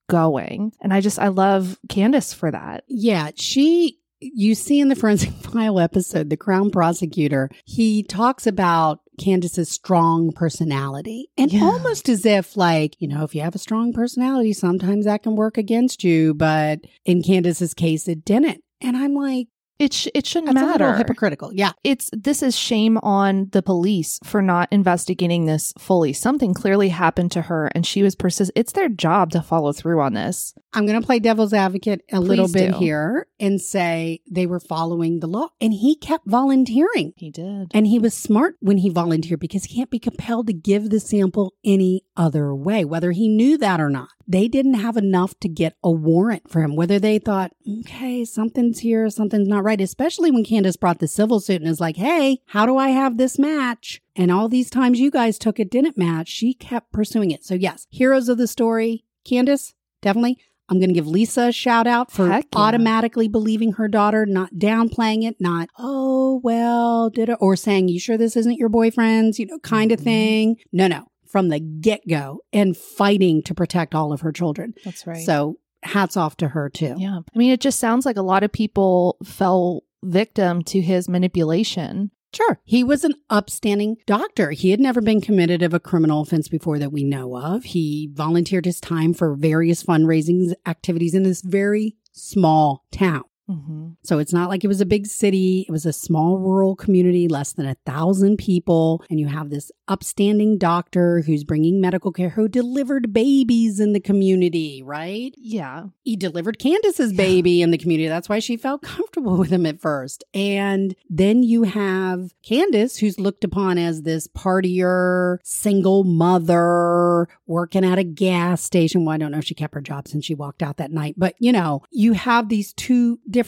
going. 0.09 0.73
And 0.81 0.93
I 0.93 1.01
just, 1.01 1.19
I 1.19 1.29
love 1.29 1.77
Candace 1.89 2.33
for 2.33 2.51
that. 2.51 2.83
Yeah, 2.87 3.31
she 3.35 3.99
you 4.25 4.55
see 4.55 4.79
in 4.79 4.87
the 4.87 4.95
forensic 4.95 5.31
file 5.51 5.79
episode 5.81 6.29
the 6.29 6.37
crown 6.37 6.69
prosecutor 6.69 7.49
he 7.65 8.03
talks 8.03 8.47
about 8.47 9.01
Candace's 9.19 9.69
strong 9.69 10.31
personality. 10.31 11.27
And 11.37 11.51
Yeah. 11.51 11.65
almost 11.65 12.09
as 12.09 12.25
if, 12.25 12.55
like, 12.57 12.95
you 12.99 13.07
know, 13.07 13.23
if 13.23 13.35
you 13.35 13.41
have 13.41 13.53
a 13.53 13.59
strong 13.59 13.93
personality, 13.93 14.53
sometimes 14.53 15.05
that 15.05 15.23
can 15.23 15.35
work 15.35 15.57
against 15.57 16.03
you. 16.03 16.33
But 16.33 16.79
in 17.05 17.21
Candace's 17.21 17.73
case, 17.73 18.07
it 18.07 18.25
didn't. 18.25 18.63
And 18.81 18.97
I'm 18.97 19.13
like, 19.13 19.47
It 19.83 19.93
sh- 19.93 20.07
it 20.13 20.25
shouldn't 20.25 20.53
that's 20.53 20.65
matter. 20.65 20.95
hypocritical. 20.95 21.51
Yeah. 21.53 21.71
it's 21.83 22.09
this 22.13 22.41
is 22.41 22.55
shame 22.55 22.97
on 22.99 23.49
the 23.51 23.61
police 23.61 24.19
for 24.23 24.41
not 24.41 24.69
investigating 24.71 25.45
this 25.45 25.73
fully. 25.77 26.13
Something 26.13 26.53
clearly 26.53 26.89
happened 26.89 27.31
to 27.33 27.43
her, 27.43 27.69
and 27.75 27.85
she 27.85 28.01
was 28.01 28.15
persistent. 28.15 28.57
It's 28.57 28.71
their 28.71 28.89
job 28.89 29.31
to 29.31 29.41
follow 29.41 29.73
through 29.73 30.01
on 30.01 30.13
this. 30.13 30.53
I'm 30.73 30.85
going 30.85 30.99
to 30.99 31.05
play 31.05 31.19
devil's 31.19 31.53
advocate 31.53 32.01
a 32.11 32.19
little 32.19 32.47
bit 32.47 32.71
do. 32.71 32.77
here 32.79 33.27
and 33.39 33.61
say 33.61 34.21
they 34.29 34.45
were 34.45 34.59
following 34.59 35.19
the 35.19 35.27
law. 35.27 35.49
And 35.61 35.73
he 35.73 35.95
kept 35.95 36.27
volunteering. 36.27 37.13
He 37.15 37.29
did. 37.29 37.71
And 37.73 37.85
he 37.85 37.99
was 37.99 38.13
smart 38.13 38.55
when 38.59 38.79
he 38.79 38.89
volunteered 38.89 39.39
because 39.39 39.65
he 39.65 39.75
can't 39.75 39.91
be 39.91 39.99
compelled 39.99 40.47
to 40.47 40.53
give 40.53 40.89
the 40.89 40.99
sample 40.99 41.53
any 41.63 42.03
other 42.17 42.55
way, 42.55 42.83
whether 42.85 43.11
he 43.11 43.27
knew 43.27 43.57
that 43.57 43.79
or 43.79 43.89
not. 43.89 44.09
They 44.27 44.47
didn't 44.47 44.75
have 44.75 44.97
enough 44.97 45.37
to 45.41 45.49
get 45.49 45.75
a 45.83 45.91
warrant 45.91 46.49
for 46.49 46.61
him, 46.61 46.75
whether 46.75 46.97
they 46.97 47.19
thought, 47.19 47.51
okay, 47.81 48.23
something's 48.23 48.79
here, 48.79 49.09
something's 49.09 49.47
not 49.47 49.63
right, 49.63 49.81
especially 49.81 50.31
when 50.31 50.45
Candace 50.45 50.77
brought 50.77 50.99
the 50.99 51.07
civil 51.07 51.39
suit 51.39 51.61
and 51.61 51.69
is 51.69 51.81
like, 51.81 51.97
hey, 51.97 52.39
how 52.47 52.65
do 52.65 52.77
I 52.77 52.89
have 52.89 53.17
this 53.17 53.37
match? 53.37 54.01
And 54.15 54.31
all 54.31 54.47
these 54.47 54.69
times 54.69 54.99
you 54.99 55.11
guys 55.11 55.37
took 55.37 55.59
it 55.59 55.69
didn't 55.69 55.97
match. 55.97 56.29
She 56.29 56.53
kept 56.53 56.93
pursuing 56.93 57.31
it. 57.31 57.43
So, 57.43 57.53
yes, 57.53 57.87
heroes 57.89 58.29
of 58.29 58.37
the 58.37 58.47
story, 58.47 59.03
Candace, 59.25 59.73
definitely. 60.01 60.37
I'm 60.73 60.79
going 60.79 60.89
to 60.89 60.93
give 60.95 61.07
Lisa 61.07 61.43
a 61.47 61.51
shout 61.51 61.85
out 61.85 62.11
for 62.11 62.27
yeah. 62.27 62.41
automatically 62.55 63.27
believing 63.27 63.73
her 63.73 63.87
daughter, 63.87 64.25
not 64.25 64.55
downplaying 64.55 65.23
it, 65.23 65.35
not, 65.39 65.69
oh, 65.77 66.41
well, 66.43 67.09
did 67.09 67.29
it, 67.29 67.37
or 67.39 67.55
saying, 67.55 67.89
you 67.89 67.99
sure 67.99 68.17
this 68.17 68.35
isn't 68.35 68.57
your 68.57 68.69
boyfriend's, 68.69 69.37
you 69.39 69.45
know, 69.45 69.59
kind 69.59 69.91
of 69.91 69.99
Mhm. 69.99 70.03
thing. 70.03 70.55
No, 70.71 70.87
no, 70.87 71.03
from 71.27 71.49
the 71.49 71.59
get 71.59 72.01
go 72.07 72.39
and 72.51 72.75
fighting 72.75 73.43
to 73.43 73.53
protect 73.53 73.93
all 73.93 74.11
of 74.11 74.21
her 74.21 74.31
children. 74.31 74.73
That's 74.83 75.05
right. 75.05 75.23
So 75.25 75.57
hats 75.83 76.17
off 76.17 76.37
to 76.37 76.47
her 76.49 76.69
too. 76.69 76.95
yeah. 76.97 77.19
I 77.33 77.37
mean, 77.37 77.51
it 77.51 77.59
just 77.61 77.77
sounds 77.79 78.05
like 78.05 78.17
a 78.17 78.21
lot 78.21 78.41
of 78.43 78.51
people 78.51 79.17
fell 79.23 79.83
victim 80.03 80.61
to 80.63 80.81
his 80.81 81.07
manipulation. 81.09 82.11
Sure. 82.33 82.59
He 82.63 82.83
was 82.83 83.03
an 83.03 83.13
upstanding 83.29 83.97
doctor. 84.07 84.51
He 84.51 84.71
had 84.71 84.79
never 84.79 85.01
been 85.01 85.21
committed 85.21 85.61
of 85.61 85.73
a 85.73 85.79
criminal 85.79 86.21
offense 86.21 86.47
before 86.47 86.79
that 86.79 86.91
we 86.91 87.03
know 87.03 87.37
of. 87.37 87.63
He 87.63 88.09
volunteered 88.11 88.65
his 88.65 88.79
time 88.79 89.13
for 89.13 89.35
various 89.35 89.83
fundraising 89.83 90.53
activities 90.65 91.13
in 91.13 91.23
this 91.23 91.41
very 91.41 91.95
small 92.11 92.85
town. 92.91 93.23
Mm-hmm. 93.49 93.89
So 94.03 94.19
it's 94.19 94.33
not 94.33 94.49
like 94.49 94.63
it 94.63 94.69
was 94.69 94.81
a 94.81 94.85
big 94.85 95.05
city. 95.05 95.65
It 95.67 95.71
was 95.71 95.85
a 95.85 95.93
small 95.93 96.37
rural 96.37 96.75
community, 96.75 97.27
less 97.27 97.53
than 97.53 97.65
a 97.65 97.75
thousand 97.85 98.37
people. 98.37 99.03
And 99.09 99.19
you 99.19 99.27
have 99.27 99.49
this 99.49 99.71
upstanding 99.87 100.57
doctor 100.57 101.21
who's 101.21 101.43
bringing 101.43 101.81
medical 101.81 102.11
care 102.11 102.29
who 102.29 102.47
delivered 102.47 103.11
babies 103.11 103.79
in 103.79 103.93
the 103.93 103.99
community, 103.99 104.81
right? 104.81 105.33
Yeah. 105.37 105.87
He 106.03 106.15
delivered 106.15 106.57
Candace's 106.57 107.11
baby 107.13 107.61
in 107.61 107.71
the 107.71 107.77
community. 107.77 108.07
That's 108.07 108.29
why 108.29 108.39
she 108.39 108.55
felt 108.55 108.81
comfortable 108.83 109.37
with 109.37 109.51
him 109.51 109.65
at 109.65 109.81
first. 109.81 110.23
And 110.33 110.95
then 111.09 111.43
you 111.43 111.63
have 111.63 112.33
Candace, 112.43 112.97
who's 112.97 113.19
looked 113.19 113.43
upon 113.43 113.77
as 113.77 114.03
this 114.03 114.27
partier, 114.27 115.39
single 115.43 116.03
mother, 116.05 117.27
working 117.45 117.83
at 117.83 117.99
a 117.99 118.03
gas 118.03 118.63
station. 118.63 119.03
Well, 119.03 119.15
I 119.15 119.17
don't 119.17 119.31
know 119.31 119.39
if 119.39 119.45
she 119.45 119.55
kept 119.55 119.73
her 119.73 119.81
job 119.81 120.07
since 120.07 120.25
she 120.25 120.35
walked 120.35 120.63
out 120.63 120.77
that 120.77 120.91
night, 120.91 121.15
but 121.17 121.35
you 121.39 121.51
know, 121.51 121.83
you 121.91 122.13
have 122.13 122.47
these 122.47 122.71
two 122.73 123.19
different 123.29 123.42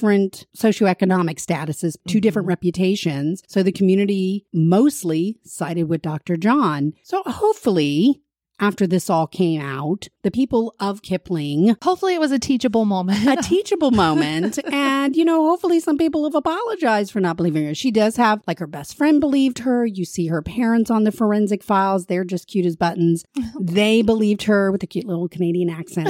socioeconomic 0.57 1.37
statuses, 1.39 1.95
2 2.07 2.19
Mhm. 2.19 2.21
different 2.21 2.47
reputations. 2.47 3.41
So 3.47 3.63
the 3.63 3.71
community 3.71 4.45
mostly 4.53 5.37
sided 5.43 5.83
with 5.89 6.01
Dr. 6.01 6.37
John. 6.37 6.93
So 7.03 7.21
hopefully, 7.25 8.21
after 8.59 8.87
this 8.87 9.09
all 9.09 9.27
came 9.27 9.61
out, 9.61 10.07
the 10.23 10.31
people 10.31 10.73
of 10.79 11.01
Kipling 11.01 11.75
Hopefully, 11.83 12.15
it 12.15 12.19
was 12.19 12.31
a 12.31 12.39
teachable 12.39 12.85
moment. 12.85 13.27
a 13.27 13.35
teachable 13.43 13.91
moment. 13.91 14.59
and, 14.71 15.15
you 15.15 15.25
know, 15.25 15.47
hopefully 15.47 15.79
some 15.79 15.97
people 15.97 16.23
have 16.23 16.35
apologized 16.35 17.11
for 17.11 17.19
not 17.19 17.37
believing 17.37 17.65
her. 17.65 17.75
She 17.75 17.91
does 17.91 18.15
have, 18.15 18.41
like, 18.47 18.59
her 18.59 18.67
best 18.67 18.97
friend 18.97 19.19
believed 19.19 19.59
her. 19.59 19.85
You 19.85 20.05
see 20.05 20.27
her 20.27 20.41
parents 20.41 20.89
on 20.89 21.03
the 21.03 21.11
forensic 21.11 21.63
files. 21.63 22.05
They're 22.05 22.23
just 22.23 22.47
cute 22.47 22.65
as 22.65 22.75
buttons. 22.75 23.23
They 23.59 24.01
believed 24.01 24.43
her 24.43 24.71
with 24.71 24.83
a 24.83 24.87
cute 24.87 25.05
little 25.05 25.27
Canadian 25.27 25.69
accent. 25.69 26.09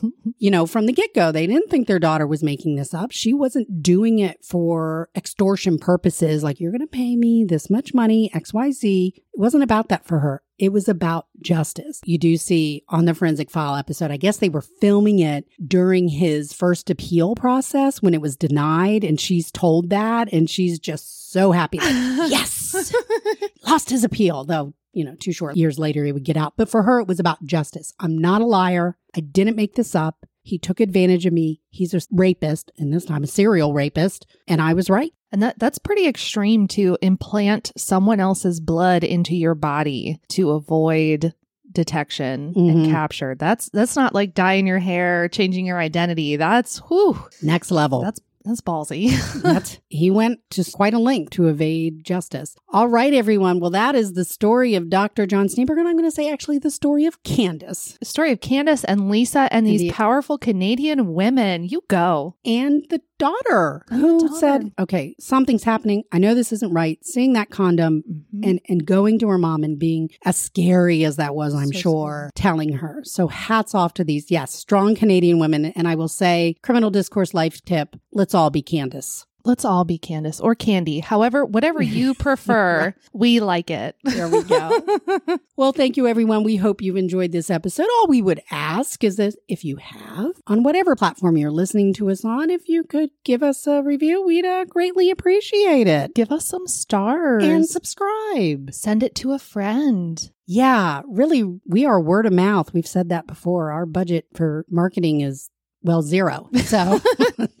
you 0.38 0.50
know, 0.50 0.66
from 0.66 0.86
the 0.86 0.92
get 0.92 1.14
go, 1.14 1.32
they 1.32 1.46
didn't 1.46 1.70
think 1.70 1.86
their 1.86 1.98
daughter 1.98 2.26
was 2.26 2.42
making 2.42 2.76
this 2.76 2.92
up. 2.92 3.10
She 3.10 3.32
wasn't 3.32 3.82
doing 3.82 4.18
it 4.18 4.44
for 4.44 5.08
extortion 5.14 5.78
purposes, 5.78 6.42
like, 6.42 6.60
you're 6.60 6.72
going 6.72 6.80
to 6.80 6.86
pay 6.86 7.16
me 7.16 7.44
this 7.44 7.70
much 7.70 7.94
money, 7.94 8.30
XYZ. 8.34 9.12
It 9.16 9.22
wasn't 9.34 9.62
about 9.62 9.88
that 9.88 10.04
for 10.04 10.20
her. 10.20 10.42
It 10.60 10.74
was 10.74 10.90
about 10.90 11.26
justice. 11.40 12.02
You 12.04 12.18
do 12.18 12.36
see 12.36 12.84
on 12.90 13.06
the 13.06 13.14
forensic 13.14 13.50
file 13.50 13.76
episode, 13.76 14.10
I 14.10 14.18
guess 14.18 14.36
they 14.36 14.50
were 14.50 14.60
filming 14.60 15.18
it 15.18 15.46
during 15.66 16.08
his 16.08 16.52
first 16.52 16.90
appeal 16.90 17.34
process 17.34 18.02
when 18.02 18.12
it 18.12 18.20
was 18.20 18.36
denied, 18.36 19.02
and 19.02 19.18
she's 19.18 19.50
told 19.50 19.88
that, 19.88 20.30
and 20.30 20.50
she's 20.50 20.78
just 20.78 21.32
so 21.32 21.52
happy. 21.52 21.78
Like, 21.78 21.88
yes, 22.30 22.92
lost 23.66 23.88
his 23.88 24.04
appeal, 24.04 24.44
though, 24.44 24.74
you 24.92 25.02
know, 25.02 25.14
two 25.18 25.32
short 25.32 25.56
years 25.56 25.78
later 25.78 26.04
he 26.04 26.12
would 26.12 26.24
get 26.24 26.36
out. 26.36 26.52
But 26.58 26.68
for 26.68 26.82
her, 26.82 27.00
it 27.00 27.08
was 27.08 27.18
about 27.20 27.42
justice. 27.42 27.94
I'm 27.98 28.18
not 28.18 28.42
a 28.42 28.46
liar. 28.46 28.98
I 29.16 29.20
didn't 29.20 29.56
make 29.56 29.76
this 29.76 29.94
up. 29.94 30.26
He 30.50 30.58
took 30.58 30.80
advantage 30.80 31.26
of 31.26 31.32
me. 31.32 31.60
He's 31.70 31.94
a 31.94 32.00
rapist, 32.10 32.72
and 32.76 32.92
this 32.92 33.04
time 33.04 33.22
a 33.22 33.26
serial 33.28 33.72
rapist, 33.72 34.26
and 34.48 34.60
I 34.60 34.74
was 34.74 34.90
right. 34.90 35.12
And 35.32 35.40
that 35.42 35.58
that's 35.60 35.78
pretty 35.78 36.06
extreme 36.08 36.66
to 36.68 36.98
implant 37.00 37.70
someone 37.76 38.18
else's 38.18 38.58
blood 38.60 39.04
into 39.04 39.36
your 39.36 39.54
body 39.54 40.18
to 40.30 40.50
avoid 40.50 41.34
detection 41.70 42.52
Mhm. 42.54 42.70
and 42.70 42.86
capture. 42.90 43.36
That's 43.38 43.68
that's 43.70 43.94
not 43.94 44.12
like 44.12 44.34
dyeing 44.34 44.66
your 44.66 44.80
hair, 44.80 45.28
changing 45.28 45.66
your 45.66 45.78
identity. 45.78 46.34
That's 46.34 46.78
whew. 46.88 47.16
Next 47.42 47.70
level. 47.70 48.02
That's 48.02 48.20
that's 48.44 48.60
ballsy. 48.62 49.10
That's 49.42 49.78
he 49.88 50.10
went 50.10 50.40
to 50.50 50.64
quite 50.72 50.94
a 50.94 50.98
length 50.98 51.30
to 51.32 51.48
evade 51.48 52.04
justice. 52.04 52.56
All 52.72 52.88
right, 52.88 53.12
everyone. 53.12 53.60
Well, 53.60 53.70
that 53.70 53.94
is 53.94 54.14
the 54.14 54.24
story 54.24 54.74
of 54.74 54.88
Dr. 54.88 55.26
John 55.26 55.46
Schneeberger, 55.48 55.78
and 55.80 55.88
I'm 55.88 55.96
going 55.96 56.04
to 56.08 56.10
say 56.10 56.30
actually 56.32 56.58
the 56.58 56.70
story 56.70 57.04
of 57.04 57.22
Candace 57.22 57.98
the 58.00 58.06
story 58.06 58.32
of 58.32 58.40
Candace 58.40 58.84
and 58.84 59.10
Lisa 59.10 59.48
and 59.50 59.66
these 59.66 59.82
Indeed. 59.82 59.94
powerful 59.94 60.38
Canadian 60.38 61.12
women. 61.12 61.64
You 61.64 61.82
go. 61.88 62.36
and 62.44 62.84
the 62.88 63.02
daughter 63.20 63.84
who 63.90 64.18
daughter. 64.20 64.34
said, 64.36 64.72
"Okay, 64.78 65.14
something's 65.20 65.62
happening. 65.64 66.02
I 66.10 66.18
know 66.18 66.34
this 66.34 66.52
isn't 66.52 66.72
right." 66.72 66.98
Seeing 67.04 67.34
that 67.34 67.50
condom 67.50 68.02
Mhm. 68.34 68.40
and 68.48 68.60
and 68.68 68.84
going 68.84 69.18
to 69.20 69.28
her 69.28 69.38
mom 69.38 69.62
and 69.62 69.78
being 69.78 70.10
as 70.24 70.36
scary 70.36 71.04
as 71.04 71.16
that 71.16 71.34
was, 71.36 71.54
I'm 71.54 71.72
So 71.72 71.78
sure, 71.78 72.30
telling 72.34 72.72
her. 72.74 73.02
So 73.04 73.28
hats 73.28 73.74
off 73.74 73.94
to 73.94 74.04
these 74.04 74.30
yes, 74.30 74.52
strong 74.52 74.94
Canadian 74.96 75.38
women. 75.38 75.66
And 75.66 75.86
I 75.86 75.94
will 75.94 76.08
say, 76.08 76.56
criminal 76.62 76.90
discourse 76.90 77.34
life 77.34 77.60
tip: 77.64 77.94
let's 78.12 78.34
all 78.34 78.50
be 78.50 78.62
Candace. 78.62 79.24
Let's 79.44 79.64
all 79.64 79.84
be 79.84 79.98
Candace 79.98 80.40
or 80.40 80.54
Candy. 80.54 81.00
However, 81.00 81.44
whatever 81.44 81.82
you 81.82 82.14
prefer, 82.26 82.94
we 83.12 83.40
like 83.40 83.70
it. 83.70 83.96
There 84.04 84.28
we 84.28 84.42
go. 84.44 84.80
Well, 85.56 85.72
thank 85.72 85.98
you, 85.98 86.06
everyone. 86.06 86.42
We 86.42 86.56
hope 86.56 86.80
you've 86.80 86.96
enjoyed 86.96 87.32
this 87.32 87.50
episode. 87.50 87.86
All 87.98 88.06
we 88.08 88.22
would 88.22 88.40
ask 88.50 89.04
is 89.04 89.16
that 89.16 89.34
if 89.46 89.62
you 89.62 89.76
have, 89.76 90.30
on 90.46 90.62
whatever 90.62 90.96
platform 90.96 91.36
you're 91.36 91.50
listening 91.50 91.92
to 91.94 92.08
us 92.08 92.24
on, 92.24 92.48
if 92.48 92.66
you 92.66 92.82
could 92.82 93.10
give 93.24 93.42
us 93.42 93.66
a 93.66 93.82
review, 93.82 94.24
we'd 94.24 94.46
uh, 94.46 94.64
greatly 94.64 95.10
appreciate 95.10 95.86
it. 95.86 96.14
Give 96.14 96.32
us 96.32 96.46
some 96.46 96.66
stars 96.66 97.44
And 97.44 97.66
subscribe. 97.68 98.72
send 98.72 99.02
it 99.02 99.14
to 99.16 99.32
a 99.32 99.38
friend. 99.38 100.30
Yeah, 100.46 101.02
really, 101.06 101.44
we 101.66 101.84
are 101.84 102.00
word 102.00 102.24
of 102.24 102.32
mouth. 102.32 102.72
We've 102.72 102.86
said 102.86 103.10
that 103.10 103.26
before. 103.26 103.70
Our 103.70 103.84
budget 103.84 104.28
for 104.34 104.64
marketing 104.70 105.20
is, 105.20 105.50
well, 105.82 106.02
zero. 106.02 106.48
So 106.64 107.00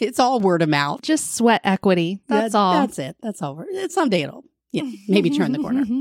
it's 0.00 0.18
all 0.18 0.40
word 0.40 0.62
of 0.62 0.68
mouth. 0.68 1.02
Just 1.02 1.34
sweat 1.34 1.60
equity. 1.64 2.20
That's 2.28 2.52
That- 2.52 2.58
all. 2.58 2.72
That's 2.74 2.98
it. 2.98 3.16
That's 3.22 3.42
all. 3.42 3.64
Someday 3.88 4.22
it'll, 4.22 4.44
yeah, 4.72 4.90
maybe 5.08 5.30
turn 5.30 5.52
the 5.52 5.58
corner. 5.58 5.84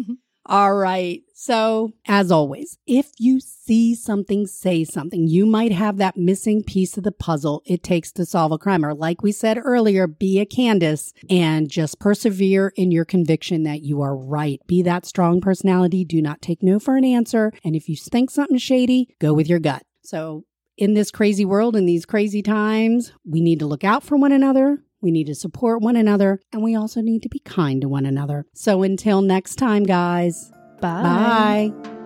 All 0.45 0.73
right. 0.75 1.21
So, 1.34 1.93
as 2.06 2.29
always, 2.29 2.77
if 2.86 3.12
you 3.17 3.39
see 3.39 3.95
something, 3.95 4.45
say 4.45 4.84
something. 4.84 5.25
You 5.25 5.45
might 5.45 5.71
have 5.71 5.95
that 5.99 6.17
missing 6.17 6.63
piece 6.63 6.97
of 6.97 7.06
the 7.06 7.13
puzzle 7.13 7.63
it 7.65 7.82
takes 7.82 8.11
to 8.11 8.26
solve 8.26 8.51
a 8.51 8.57
crime. 8.57 8.84
Or, 8.86 8.93
like 8.93 9.24
we 9.24 9.32
said 9.32 9.57
earlier, 9.63 10.05
be 10.05 10.41
a 10.41 10.45
Candace 10.45 11.13
and 11.30 11.70
just 11.70 11.97
persevere 11.97 12.74
in 12.76 12.91
your 12.91 13.05
conviction 13.05 13.63
that 13.63 13.84
you 13.84 14.01
are 14.01 14.17
right. 14.17 14.59
Be 14.67 14.82
that 14.82 15.05
strong 15.05 15.39
personality. 15.39 16.03
Do 16.03 16.22
not 16.22 16.41
take 16.41 16.61
no 16.61 16.78
for 16.78 16.97
an 16.97 17.05
answer. 17.05 17.53
And 17.63 17.74
if 17.74 17.88
you 17.88 17.95
think 17.95 18.30
something 18.30 18.57
shady, 18.57 19.15
go 19.22 19.34
with 19.34 19.47
your 19.47 19.59
gut. 19.59 19.84
So, 20.03 20.43
in 20.78 20.93
this 20.93 21.11
crazy 21.11 21.45
world, 21.45 21.76
in 21.76 21.86
these 21.86 22.05
crazy 22.05 22.41
times, 22.41 23.13
we 23.26 23.41
need 23.41 23.59
to 23.59 23.65
look 23.65 23.84
out 23.84 24.03
for 24.03 24.17
one 24.17 24.32
another. 24.32 24.80
We 25.01 25.11
need 25.11 25.28
to 25.28 25.36
support 25.36 25.82
one 25.82 25.95
another, 25.95 26.39
and 26.51 26.63
we 26.63 26.76
also 26.76 27.01
need 27.01 27.24
to 27.24 27.30
be 27.30 27.39
kind 27.39 27.82
to 27.82 27.89
one 27.89 28.05
another. 28.05 28.45
So 28.53 28.84
until 28.84 29.21
next 29.21 29.55
time, 29.55 29.84
guys, 29.84 30.51
Bye. 30.80 31.71
bye. 31.71 32.03